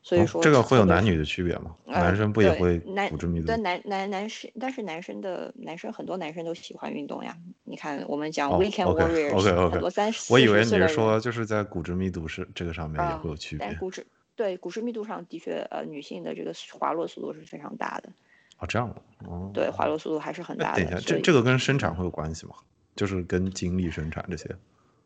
[0.07, 1.75] 所以说这个会有男女的区别吗？
[1.85, 2.79] 男生不也会
[3.09, 3.47] 骨质密度？
[3.47, 7.37] 对男男男生，但是男生的男生很多男生都喜欢运动呀。
[7.65, 13.67] 你看我们讲 weekend warriors，很多三十我以为你是说就是在骨质密度是这个上面也会有区别。
[13.67, 18.07] 但骨质对骨质密度上的确，呃，女性的这个滑落速度是非常大的。
[18.59, 18.89] 哦，这样
[19.25, 19.51] 哦。
[19.53, 20.81] 对，滑落速度还是很大的。
[20.81, 22.53] 等一下，这这个跟生产会有关系吗？
[22.95, 24.55] 就是跟精力生产这些？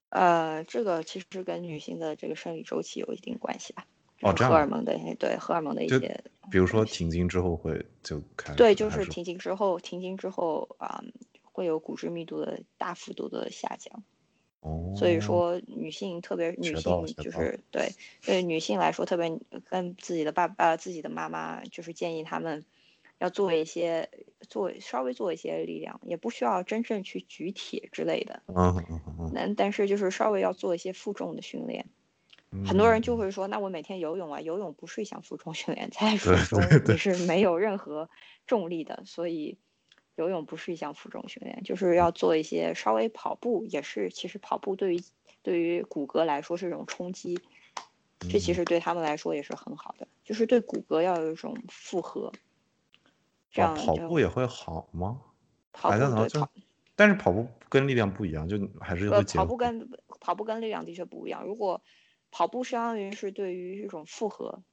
[0.09, 3.83] 呃，这个其实跟女性的这个生理周期有一定关系吧。
[4.21, 4.51] 哦，这样。
[4.51, 8.53] 荷尔蒙的对荷尔蒙的一些，比如说停经之后会就开。
[8.55, 11.03] 对，就是停经之后，停经之后啊，
[11.43, 14.03] 会有骨质密度的大幅度的下降。
[14.61, 14.93] 哦。
[14.95, 17.93] 所以说，女性特别女性就是对
[18.23, 22.63] 对女性来说，特别跟自己的爸爸、自己的妈妈，就是建议他们
[23.17, 24.09] 要做一些
[24.41, 28.43] 做稍微做一些力量，也不需要真正去举铁之类的。
[28.47, 29.31] 嗯嗯嗯。
[29.33, 31.85] 但但是就是稍微要做一些负重的训练。
[32.65, 38.09] 很多人就会说，那我每天游泳啊，游泳不是一项负重训练，在水中你是 没有任何
[38.45, 39.57] 重力的，所以
[40.15, 45.03] 游泳不是一项负重训练，就是要做一些稍微跑步，也是其实跑步对于
[45.41, 47.39] 对于骨骼来说是一种冲击，
[48.19, 52.33] 这其实对他们来说也是很好的，就是对骨骼要有一种负荷。
[53.49, 55.21] 这样跑步也会好吗？
[55.71, 56.51] 跑步对跑，
[56.97, 59.89] 但是跑步跟力量不一样，就还是会跑步跟
[60.19, 61.81] 跑步跟力量的确不一样，如果。
[62.31, 64.63] 跑步相当于是对于一种复合，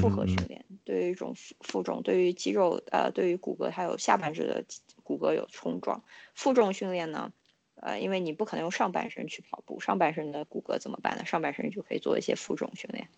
[0.00, 4.64] 复合训练，对于一种负负重，对于肌肉呃，对于骨骼还有下半肢的
[5.02, 6.02] 骨骼有冲撞。
[6.34, 7.32] 负重训练呢，
[7.76, 11.24] 呃，因为你不可能用上半身去跑步，上半身的骨骼怎么办呢？
[11.26, 13.08] 上半身就可以做一些负重训练。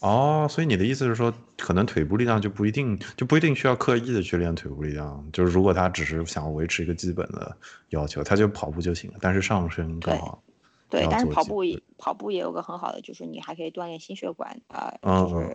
[0.00, 7.56] 哦，所以你的意思是说，可能腿部力量就不一定就不一定需要刻意的去练腿部力量，就是如果他只是想要维持一个基本的
[7.88, 9.18] 要求，他就跑步就行了。
[9.22, 10.42] 但是上身更好。
[10.88, 15.54] 对，但是跑步也跑步也有个很好的，就是你还可以锻炼心血管啊，就是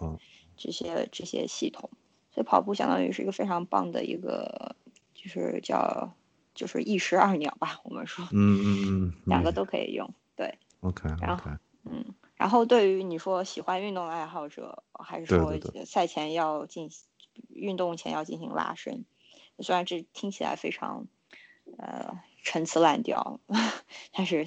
[0.58, 1.90] 这些这些系统，
[2.34, 4.76] 所以跑步相当于是一个非常棒的一个，
[5.16, 6.14] 就是叫
[6.54, 11.52] 就是一石二鸟吧，我们说，嗯嗯嗯，两个都可以用，对，OK，然后
[11.86, 12.04] 嗯，
[12.36, 17.06] 然后对于你说喜欢运动的爱好者，还是说赛前要进行
[17.48, 19.06] 运动前要进行拉伸，
[19.60, 21.08] 虽然这听起来非常
[21.78, 22.20] 呃。
[22.44, 23.40] 陈词滥调，
[24.14, 24.44] 但是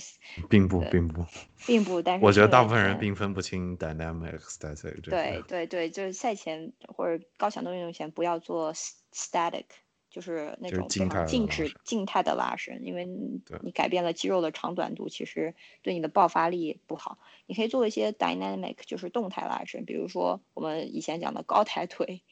[0.51, 1.25] 并不，并不，
[1.65, 2.03] 并不。
[2.03, 5.01] 但是我觉得大部分人并分不清 dynamic static。
[5.01, 9.67] 对对对，就是赛前或者高强度运动前不要做 static，
[10.11, 17.19] 就是那种非常静止、静态的拉伸，因为你改变了肌肉的长短度，其实对你的爆发力不好。
[17.47, 22.23] 你可以做一些 dynamic，就是动态拉伸，比如说我们以前讲的高抬腿，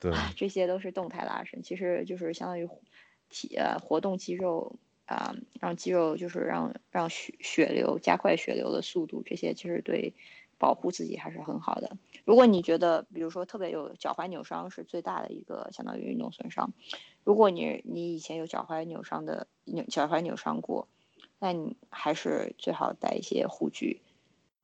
[0.00, 2.66] 对，这些都是动态拉伸，其实就是相当于
[3.28, 4.76] 体呃活动肌肉。
[5.06, 10.14] 啊，让肌肉就是让让血血流加快血流的速度，这些其实对
[10.58, 11.96] 保护自己还是很好的。
[12.24, 16.72] 如果你觉得，比如说特别有脚踝扭伤是最大的一个相当于运动损伤，
[17.22, 20.88] 如果你你以前有脚踝扭伤的扭脚踝扭伤过，
[21.38, 24.00] 那你还是最好带一些护具。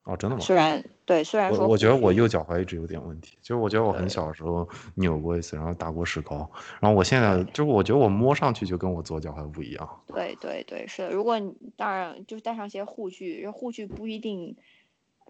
[0.03, 0.41] 哦，真的吗？
[0.41, 6.49] 虽然对，虽然说，我觉得我右脚踝一直有点问题，就是我觉得我很小的时候扭过一次，然后打过石膏，
[6.79, 10.01] 然后我现在就是我觉得我摸上去就跟我左脚踝不一样。
[10.07, 11.11] 对对对，是的。
[11.11, 14.55] 如果你当然就是带上些护具，护具不一定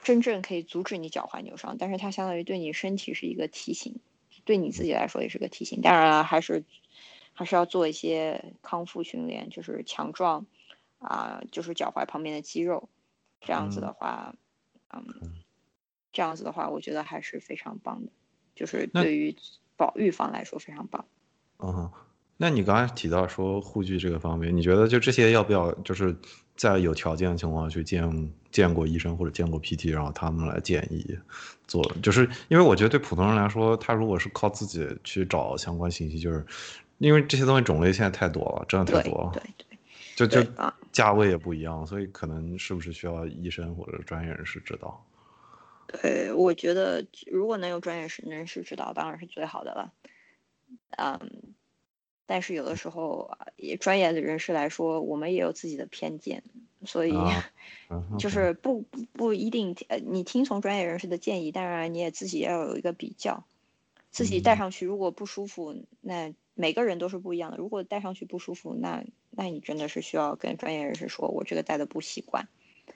[0.02, 4.00] 真正可以阻止你脚踝扭伤，但是它相当于对你身体是一个提醒，
[4.46, 5.82] 对你自己来说也是个提醒。
[5.82, 6.64] 当然了，还是
[7.34, 10.46] 还是要做一些康复训练，就是强壮
[11.00, 12.88] 啊，就是脚踝旁边的肌肉，
[13.42, 14.30] 这样子的话。
[14.34, 14.38] 嗯，
[16.14, 18.12] 这样子的话，我觉得还是非常棒的，
[18.56, 19.36] 就是对于
[19.78, 21.06] 保育方来说非常棒。
[21.60, 21.90] 嗯，
[22.38, 26.16] 那你刚才提到说护具这个方面，你觉得就这些要不要就是
[26.56, 31.18] 在有条件的情况下去见见过医生或者见过 PT，然后他们来建议
[31.68, 31.82] 做？
[32.02, 36.46] 就是因为我觉得对普通人来说，他如果是靠自己去找相关信息，就是
[36.98, 39.32] 因为这些东西种类现在太多了，真的太多了。
[39.34, 39.66] 对对。
[40.14, 40.44] 就就
[40.92, 45.06] 价位也不一样，所以可能是不是需要医生或者专业人士指导？
[45.88, 49.94] 对，我觉得如果能有专业人士指导，当然是最好的了。
[50.98, 51.20] 嗯，
[52.26, 56.44] 但是有的时候也专业的人士来说，我们也有自己的偏见，
[56.86, 57.14] 所以
[58.18, 63.44] 就是不不一定呃，你听从专业人士的建议，当然你也自己要有一个比较，
[64.12, 67.58] 自己戴上去如果不舒服，那每个人都是不一样的。
[67.58, 72.48] 如果戴上去不舒服，那那你真的是需要跟专业人士说，我这个戴的不习惯，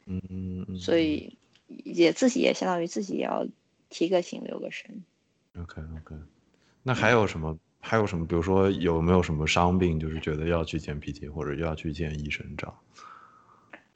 [0.05, 1.37] 嗯嗯嗯，所以
[1.67, 3.47] 也自己也相当于自己也要
[3.89, 5.03] 提个醒，留个神。
[5.57, 6.15] OK OK，
[6.83, 8.27] 那还有什么还有什么？
[8.27, 12.79] 比如说有没有什么伤病，就是觉得要去见 PT 或者要去见医生这样？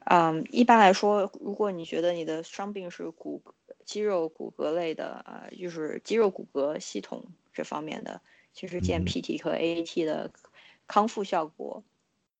[0.06, 3.42] 嗯，一般来说，如果你觉得你的伤病是骨
[3.84, 8.20] 肌肉骨骼类的，呃，就是肌肉骨骼系统这方面的，
[8.52, 10.32] 其实见 PT 和 AAT 的
[10.86, 11.84] 康复效果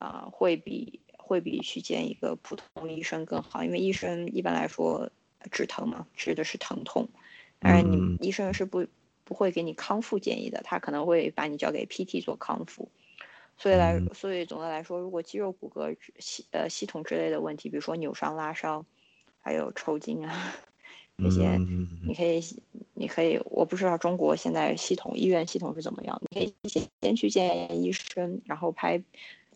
[0.01, 5.11] 啊，会比会比去见一个普通医生更好，因为医生一般来说
[5.53, 7.09] 止疼嘛，治的是疼痛，
[7.61, 8.87] 当然你医生是不
[9.25, 12.91] 不会给你康复建议的，他可能会把你交给 PT 做康复。
[13.59, 18.87] 所以来，所以总的来说，如果肌肉骨骼系呃系统之类的问题，比如说扭伤、拉伤，
[19.43, 20.55] 还有抽筋啊
[21.17, 21.59] 那些，
[22.07, 22.41] 你可以
[22.95, 28.73] 你可以，我不知道中国现在系统医院系统是怎么样，你可以先先去见医生，然后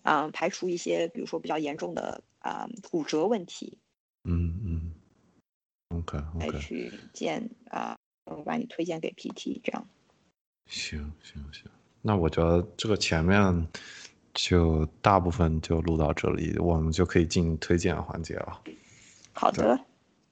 [0.05, 3.78] 排啊排除一些比如说比较严重的啊骨折问题。
[4.22, 4.94] 嗯嗯。
[5.89, 6.47] OK OK。
[6.51, 9.89] 来去见啊，我把你推荐给 PT 这样。
[10.66, 11.64] 行行行。
[12.02, 13.68] 那我觉得这个前面
[14.35, 18.62] 就大部分就录到这里，我们就可以进推荐环节了。
[19.32, 19.78] 好的。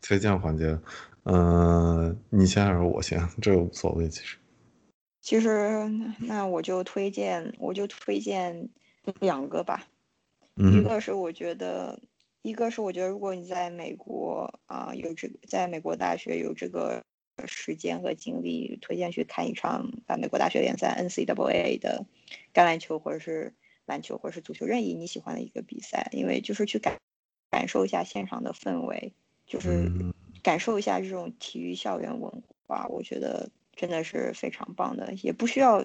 [0.01, 0.78] 推荐环节，
[1.24, 3.27] 嗯，你先还是我先？
[3.40, 4.36] 这个无所谓，其实。
[5.20, 5.89] 其实，
[6.19, 8.69] 那我就推荐，我就推荐
[9.20, 9.87] 两个吧。
[10.57, 10.73] 嗯。
[10.81, 12.01] 一个是我觉得，
[12.43, 17.03] 一个是我觉得，如果你在美国啊，有这个，在美国大学有这个。
[17.47, 22.05] 时间和精力，推荐去看一场啊美国大学联赛 NCAA 的
[22.53, 23.55] 橄榄球或者是
[23.87, 26.99] 篮球或者是足球任意你喜欢的一个比赛，因为就是去感
[27.51, 29.15] 感受一下现场的氛围，
[29.47, 29.91] 就是
[30.43, 35.83] 感受一下这种体育校园文化，我觉得真的是非常棒的，也不需要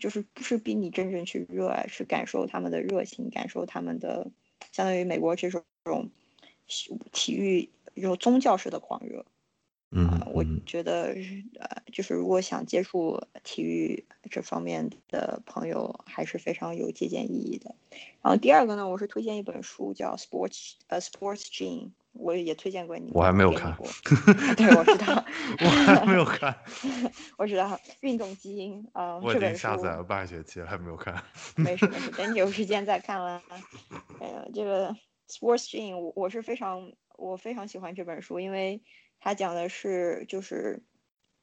[0.00, 4.30] 就是不是逼你真正去热爱，是感受他们的热情，感受他们的
[4.72, 6.10] 相当于美国这种
[7.12, 9.24] 体育这种宗教式的狂热。
[9.96, 11.14] 嗯，我觉得
[11.60, 17.76] 呃，就是如果想接触体育这方面的朋友，还是非常有借鉴意义的。
[18.20, 23.10] 然后第二个呢，我是推荐一本书，叫《Sports 呃 Sports Gene》，我也推荐过你。
[23.12, 23.86] 我还没有看过。
[24.56, 25.24] 对，我知道。
[25.60, 26.54] 我还没有看。
[27.36, 31.22] 我知道运动基因啊，我已经下载了半学期，还没有看。
[31.56, 33.42] 没事没事，等你有时间再看了。
[34.20, 34.90] 哎呀，这个
[35.28, 38.80] 《Sports Gene》，我我是非常我非常喜欢这本书，因为。
[39.20, 40.82] 它讲的是，就是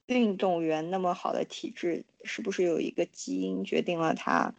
[0.05, 4.53] 运动员那么好的体质，是不是有一个基因决定了他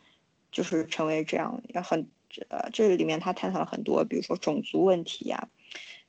[0.50, 1.62] 就是成为这样？
[1.68, 2.08] 要很
[2.48, 5.48] 呃，这里面他探讨了很多，比如说种族问题呀，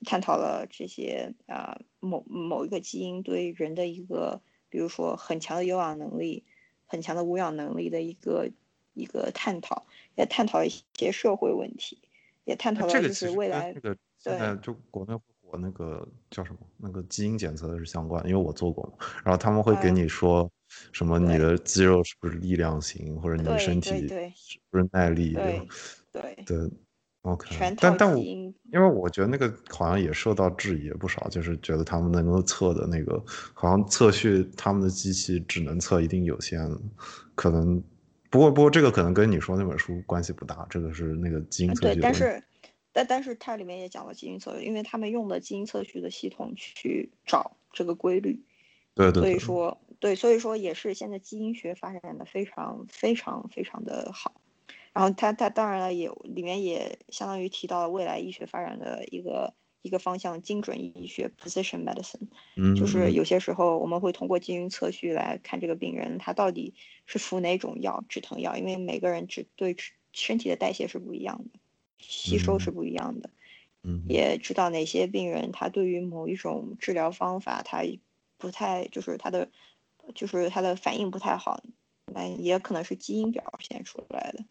[0.04, 6.44] 探讨了这些啊某某一个基因对人的一个，比如说很强的有氧能力、
[6.86, 8.50] 很强的无氧能力的一个
[8.94, 9.86] 一个探讨，
[10.16, 11.98] 也探讨一些社会问题，
[12.46, 15.18] 也探讨了就是未来对，现在就国内。
[15.56, 16.58] 那个叫什么？
[16.78, 19.06] 那个基因检测的是相关，因为我做过嘛。
[19.24, 20.52] 然后他们会给你说
[20.92, 25.34] 什么，你的肌肉是不是力量型，或者你的身体是不是耐力？
[25.34, 25.62] 对
[26.12, 26.72] 对对
[27.24, 27.76] ，OK。
[27.82, 33.22] 但但我因为我觉得那个好像也受到质疑不少，就是觉得他们能够测的那个，
[33.54, 36.60] 好像测序他们的机器只能测一定有限，
[37.36, 37.84] 可能。
[38.30, 41.96] 不过不过这个可能跟你说那本书关系不大，这个是那个基因测序。
[41.96, 42.44] 对，但是。
[42.96, 48.40] 但但是它里面也讲了基因测序，因为他们用的基因测序的系统去找这个规律，
[48.94, 54.40] 对对，所以说对，所以说也是现在基因学发展的非常非常非常的好，
[54.94, 66.74] 然后它它当然了也里面也相当于提到了未来医学发展的一个一个方向，精准医学 （precision medicine），嗯，就是有些时候我们会通过基因测序来看这个病人他到底
[67.06, 69.76] 是服哪种药止疼药，因为每个人只对
[70.14, 71.60] 身体的代谢是不一样的。
[72.06, 73.30] 吸收是不一样的，
[73.84, 77.82] 嗯，也知道哪些病人他对于某一种治疗方法他
[78.38, 79.50] 不太就是他的
[80.14, 81.64] 就是他的反应不太好，
[82.14, 84.44] 那也可能是基因表现出来的，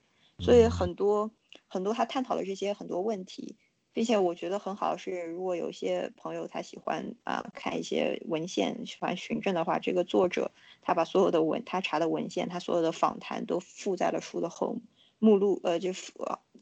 [0.42, 1.30] 所以很多
[1.68, 3.56] 很多他探讨了这些很多问题，
[3.92, 10.50] 并且我觉得很好是，如果有些朋友他喜欢啊看一些文献喜欢寻证的话，这个作者
[10.82, 14.78] 他把所有的文他查的文献他所有的访谈都附在了书的后
[15.18, 16.12] 目录呃就附。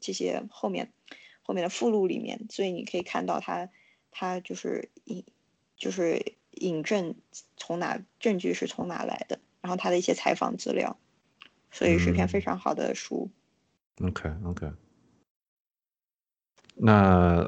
[0.03, 0.91] 这些后面
[1.43, 3.69] 后面的附录里面，所以你可以看到他
[4.09, 5.23] 他就是引
[5.77, 7.13] 就是引证
[7.55, 10.97] 从哪证据是从哪来的，然后他的一些采访资料，
[11.69, 13.29] 所以是一篇非常好的书。
[13.99, 14.71] OK OK，
[16.75, 17.47] 那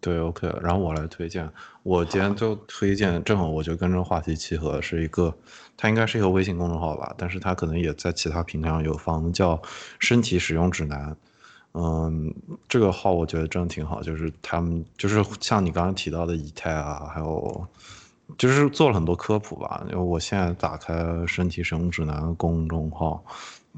[0.00, 1.50] 对 OK，然后我来推荐，
[1.82, 5.34] 我今天就推荐，正好我就跟这个话题契合，是一个，
[5.76, 9.60] 它应该是一个微信公众号吧，但是它可能也在其他平台上有放，叫
[9.98, 11.16] 身体使用指南。
[11.74, 12.32] 嗯，
[12.68, 17.66] 这个号我觉得真的挺好，就是他们就是像你刚刚提到的以太啊，还有
[18.36, 19.84] 就是做了很多科普吧。
[19.90, 20.94] 因为我现在打开
[21.26, 23.24] 身体使用指南公众号，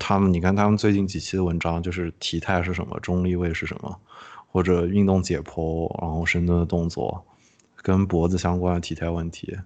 [0.01, 4.01] 他们你看他们最近几期的文章，就是体态是什么，中立位是什么，
[4.49, 7.25] 或者运动解剖，然后深蹲的动作，
[7.77, 9.57] 跟脖子相关的体态问题，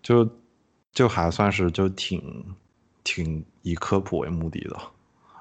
[0.00, 0.30] 就
[0.92, 2.44] 就还算是就挺
[3.02, 4.76] 挺以科普为目的的。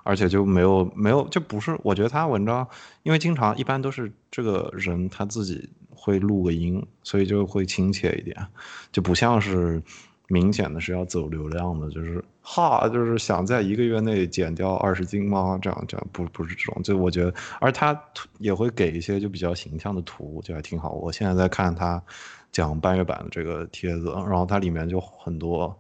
[0.04, 2.68] 而且就没有没有就不是，我觉得他文章，
[3.04, 8.36] 因为经常一般都是这个人他自己会录个音，所以就会亲切一点，
[8.92, 9.84] 就不像是
[10.28, 15.60] 明显的是要走流量的，就是哈，就是想在一个月内减掉二十斤吗？
[15.62, 17.96] 这样这样不不是这种，就我觉得，而他
[18.40, 20.94] 也会给一些就比较形象的图，就还挺好。
[20.94, 22.02] 我现在在看他
[22.52, 25.78] 讲半月板的这个帖子，然后它里面就很多。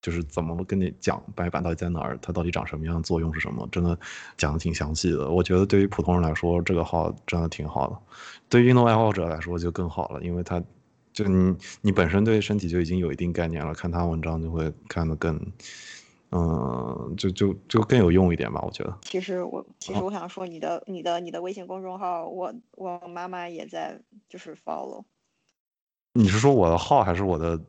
[0.00, 3.96] 就是怎么跟你讲白板到底在哪儿，它到底长什么样，作用是什么，真的
[4.36, 5.30] 讲的挺详细的。
[5.30, 7.96] 我觉得对于普通人来说，这个号真的挺好的；
[8.48, 10.60] 对于运动爱好者来说就更好了，因为它
[11.12, 15.38] 就你你本身对身体就已经有一定概念了，看他文章就会看得更，
[16.30, 18.60] 嗯，就就就更有用一点吧。
[18.62, 18.98] 我觉得。
[19.02, 25.04] 其实我其实我想说，你的你的你的微信公众号，我我妈妈也在就是 follow。
[26.14, 27.60] 你是说我的号还是我的？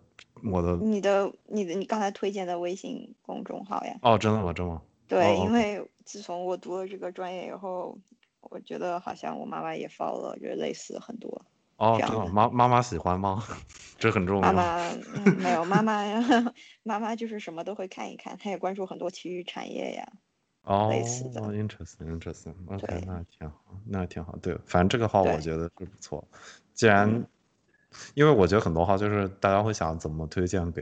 [0.52, 3.98] 我的你的你的你刚才推荐的微信公众号呀？
[4.02, 4.52] 哦，真的吗？
[4.52, 4.82] 真的吗？
[5.07, 7.98] 对，因为自从我读了这个专业以后，
[8.41, 11.45] 我觉得好像我妈妈也 follow 了，就类似很多。
[11.77, 13.43] 哦，真的，妈妈妈喜欢吗？
[13.97, 14.41] 这很重要。
[14.41, 14.77] 妈妈
[15.41, 16.03] 没有，妈妈
[16.83, 20.07] 妈妈就是什么都会看一看，她也关注很多体育产业呀。
[20.63, 22.53] 哦，interesting，interesting。
[22.67, 24.35] OK，那挺好，那挺好。
[24.41, 26.25] 对，反正这个号我觉得是不错。
[26.73, 27.25] 既然
[28.13, 30.81] 因为我觉得很多话就是大家会想怎么推荐给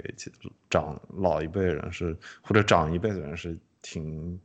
[0.69, 4.39] 长老一辈人是或者长一辈的人是挺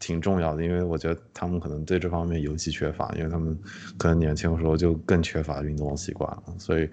[0.00, 3.58] 挺重要的，因为我觉得他们可能对这方面尤其缺乏，因为他们
[3.98, 6.88] 可能年轻的时候就更缺乏运动习惯了，所以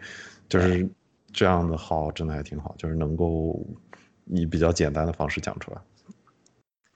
[0.50, 0.90] 就是
[1.32, 3.66] 这样的号真的还挺好，就是能够
[4.26, 5.82] 以比较简单的方式讲出来。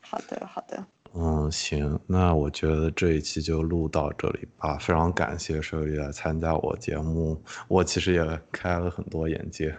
[0.02, 0.86] 好的，好的。
[1.18, 4.78] 嗯，行，那我觉得这一期就录到这里吧。
[4.78, 9.74] 非常感谢舍玉来参加我节目，我其实也开了很多眼界。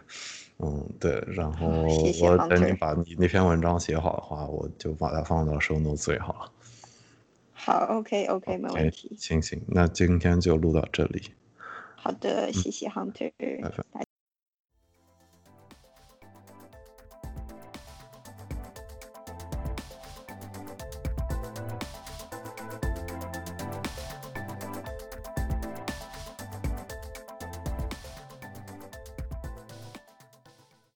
[0.58, 1.66] 嗯，对，然后
[2.22, 6.52] 我等你把你那篇文章写好的话，我就把它放到收 notes 里好了。
[7.52, 9.14] 好，OK，OK，没问题。
[9.18, 11.30] 行行，那今天就录到这里。
[11.96, 13.32] 好的，谢谢 Hunter。
[13.60, 14.05] 拜拜。